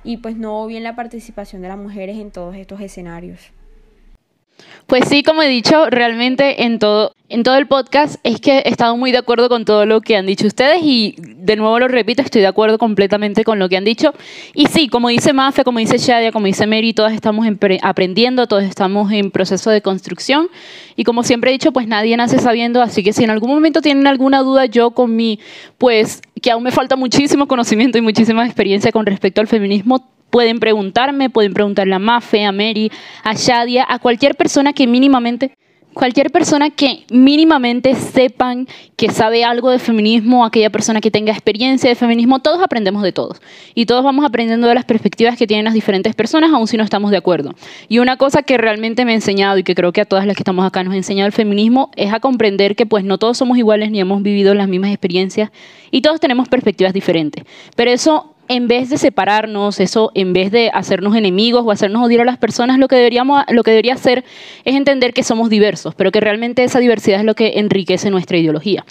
Y 0.04 0.18
pues 0.18 0.36
no 0.36 0.64
bien 0.68 0.84
la 0.84 0.94
participación 0.94 1.62
de 1.62 1.68
las 1.68 1.76
mujeres 1.76 2.16
en 2.16 2.30
todos 2.30 2.54
estos 2.54 2.80
escenarios. 2.80 3.40
Pues 4.86 5.08
sí, 5.08 5.24
como 5.24 5.42
he 5.42 5.48
dicho, 5.48 5.90
realmente 5.90 6.62
en 6.62 6.78
todo, 6.78 7.12
en 7.28 7.42
todo 7.42 7.56
el 7.56 7.66
podcast 7.66 8.16
es 8.22 8.40
que 8.40 8.58
he 8.58 8.68
estado 8.68 8.96
muy 8.96 9.10
de 9.10 9.18
acuerdo 9.18 9.48
con 9.48 9.64
todo 9.64 9.84
lo 9.84 10.00
que 10.00 10.16
han 10.16 10.26
dicho 10.26 10.46
ustedes 10.46 10.80
y 10.80 11.16
de 11.18 11.56
nuevo 11.56 11.80
lo 11.80 11.88
repito, 11.88 12.22
estoy 12.22 12.40
de 12.40 12.46
acuerdo 12.46 12.78
completamente 12.78 13.42
con 13.42 13.58
lo 13.58 13.68
que 13.68 13.76
han 13.76 13.84
dicho. 13.84 14.14
Y 14.54 14.66
sí, 14.66 14.86
como 14.86 15.08
dice 15.08 15.32
Mafe, 15.32 15.64
como 15.64 15.80
dice 15.80 15.98
Shadia, 15.98 16.30
como 16.30 16.46
dice 16.46 16.68
Mary, 16.68 16.92
todas 16.92 17.14
estamos 17.14 17.46
aprendiendo, 17.82 18.46
todos 18.46 18.62
estamos 18.62 19.10
en 19.10 19.32
proceso 19.32 19.70
de 19.70 19.82
construcción 19.82 20.48
y 20.94 21.02
como 21.02 21.24
siempre 21.24 21.50
he 21.50 21.52
dicho, 21.52 21.72
pues 21.72 21.88
nadie 21.88 22.16
nace 22.16 22.38
sabiendo, 22.38 22.80
así 22.80 23.02
que 23.02 23.12
si 23.12 23.24
en 23.24 23.30
algún 23.30 23.50
momento 23.50 23.80
tienen 23.82 24.06
alguna 24.06 24.42
duda, 24.42 24.66
yo 24.66 24.92
con 24.92 25.16
mi, 25.16 25.40
pues 25.78 26.22
que 26.40 26.50
aún 26.50 26.62
me 26.62 26.70
falta 26.70 26.96
muchísimo 26.96 27.46
conocimiento 27.46 27.98
y 27.98 28.02
muchísima 28.02 28.44
experiencia 28.44 28.92
con 28.92 29.06
respecto 29.06 29.40
al 29.40 29.46
feminismo, 29.46 30.10
Pueden 30.30 30.58
preguntarme, 30.58 31.30
pueden 31.30 31.54
preguntarle 31.54 31.94
a 31.94 31.98
Mafe, 31.98 32.44
a 32.44 32.52
Mary, 32.52 32.90
a 33.22 33.34
Shadia, 33.34 33.86
a 33.88 33.98
cualquier 33.98 34.34
persona 34.34 34.72
que 34.72 34.86
mínimamente 34.86 35.56
cualquier 35.96 36.30
persona 36.30 36.68
que 36.68 37.04
mínimamente 37.10 37.94
sepan 37.94 38.68
que 38.96 39.08
sabe 39.08 39.44
algo 39.44 39.70
de 39.70 39.78
feminismo, 39.78 40.44
aquella 40.44 40.68
persona 40.68 41.00
que 41.00 41.10
tenga 41.10 41.32
experiencia 41.32 41.88
de 41.88 41.96
feminismo, 41.96 42.40
todos 42.40 42.62
aprendemos 42.62 43.02
de 43.02 43.12
todos. 43.12 43.40
Y 43.74 43.86
todos 43.86 44.04
vamos 44.04 44.26
aprendiendo 44.26 44.68
de 44.68 44.74
las 44.74 44.84
perspectivas 44.84 45.38
que 45.38 45.46
tienen 45.46 45.64
las 45.64 45.72
diferentes 45.72 46.14
personas, 46.14 46.52
aun 46.52 46.66
si 46.66 46.76
no 46.76 46.84
estamos 46.84 47.10
de 47.12 47.16
acuerdo. 47.16 47.54
Y 47.88 48.00
una 48.00 48.18
cosa 48.18 48.42
que 48.42 48.58
realmente 48.58 49.06
me 49.06 49.12
ha 49.12 49.14
enseñado 49.14 49.56
y 49.56 49.62
que 49.62 49.74
creo 49.74 49.90
que 49.92 50.02
a 50.02 50.04
todas 50.04 50.26
las 50.26 50.36
que 50.36 50.42
estamos 50.42 50.66
acá 50.66 50.84
nos 50.84 50.92
ha 50.92 50.98
enseñado 50.98 51.28
el 51.28 51.32
feminismo 51.32 51.90
es 51.96 52.12
a 52.12 52.20
comprender 52.20 52.76
que 52.76 52.84
pues 52.84 53.02
no 53.02 53.16
todos 53.16 53.38
somos 53.38 53.56
iguales 53.56 53.90
ni 53.90 53.98
hemos 53.98 54.22
vivido 54.22 54.52
las 54.52 54.68
mismas 54.68 54.90
experiencias 54.90 55.50
y 55.90 56.02
todos 56.02 56.20
tenemos 56.20 56.46
perspectivas 56.48 56.92
diferentes. 56.92 57.42
Pero 57.74 57.90
eso 57.90 58.35
en 58.48 58.68
vez 58.68 58.90
de 58.90 58.98
separarnos, 58.98 59.80
eso 59.80 60.10
en 60.14 60.32
vez 60.32 60.50
de 60.50 60.70
hacernos 60.72 61.16
enemigos 61.16 61.64
o 61.64 61.70
hacernos 61.70 62.02
odiar 62.04 62.22
a 62.22 62.24
las 62.24 62.38
personas, 62.38 62.78
lo 62.78 62.88
que, 62.88 62.96
deberíamos, 62.96 63.44
lo 63.48 63.62
que 63.62 63.70
debería 63.70 63.94
hacer 63.94 64.24
es 64.64 64.74
entender 64.74 65.12
que 65.12 65.22
somos 65.22 65.50
diversos, 65.50 65.94
pero 65.94 66.12
que 66.12 66.20
realmente 66.20 66.64
esa 66.64 66.78
diversidad 66.78 67.20
es 67.20 67.24
lo 67.24 67.34
que 67.34 67.58
enriquece 67.58 68.10
nuestra 68.10 68.38
ideología. 68.38 68.84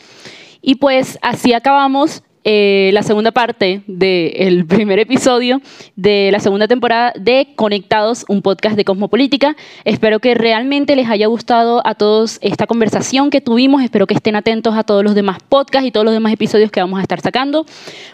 Y 0.61 0.75
pues 0.75 1.19
así 1.21 1.53
acabamos 1.53 2.23
eh, 2.47 2.91
la 2.93 3.01
segunda 3.01 3.31
parte 3.31 3.81
del 3.87 4.65
primer 4.69 4.99
episodio 4.99 5.61
de 5.95 6.29
la 6.31 6.39
segunda 6.39 6.67
temporada 6.67 7.11
de 7.19 7.47
Conectados, 7.55 8.23
un 8.29 8.43
podcast 8.43 8.75
de 8.75 8.85
Cosmopolítica. 8.85 9.55
Espero 9.83 10.19
que 10.19 10.35
realmente 10.35 10.95
les 10.95 11.09
haya 11.09 11.25
gustado 11.25 11.81
a 11.87 11.95
todos 11.95 12.37
esta 12.41 12.67
conversación 12.67 13.31
que 13.31 13.41
tuvimos. 13.41 13.81
Espero 13.81 14.05
que 14.05 14.13
estén 14.13 14.35
atentos 14.35 14.75
a 14.75 14.83
todos 14.83 15.03
los 15.03 15.15
demás 15.15 15.39
podcasts 15.49 15.87
y 15.87 15.91
todos 15.91 16.05
los 16.05 16.13
demás 16.13 16.33
episodios 16.33 16.69
que 16.69 16.79
vamos 16.79 16.99
a 16.99 17.01
estar 17.01 17.19
sacando. 17.19 17.65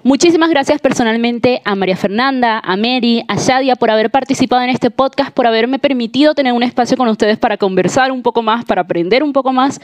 Muchísimas 0.01 0.49
gracias 0.49 0.79
personalmente 0.79 1.61
a 1.65 1.75
María 1.75 1.97
Fernanda, 1.97 2.61
a 2.63 2.77
Mary, 2.77 3.25
a 3.27 3.35
Shadia 3.35 3.75
por 3.75 3.91
haber 3.91 4.11
participado 4.11 4.61
en 4.61 4.69
este 4.69 4.91
podcast, 4.91 5.31
por 5.31 5.45
haberme 5.45 5.77
permitido 5.77 6.35
tener 6.35 6.53
un 6.53 6.63
espacio 6.63 6.95
con 6.95 7.09
ustedes 7.09 7.37
para 7.37 7.57
conversar 7.57 8.13
un 8.13 8.21
poco 8.21 8.41
más, 8.41 8.63
para 8.63 8.83
aprender 8.83 9.23
un 9.23 9.33
poco 9.33 9.51
más. 9.51 9.81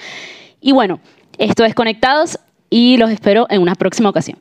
Y 0.62 0.72
bueno, 0.72 1.02
esto 1.38 1.66
es 1.66 1.76
Conectados 1.76 2.40
y 2.70 2.98
los 2.98 3.10
espero 3.10 3.48
en 3.50 3.62
una 3.62 3.76
próxima 3.76 4.10
ocasión. 4.10 4.40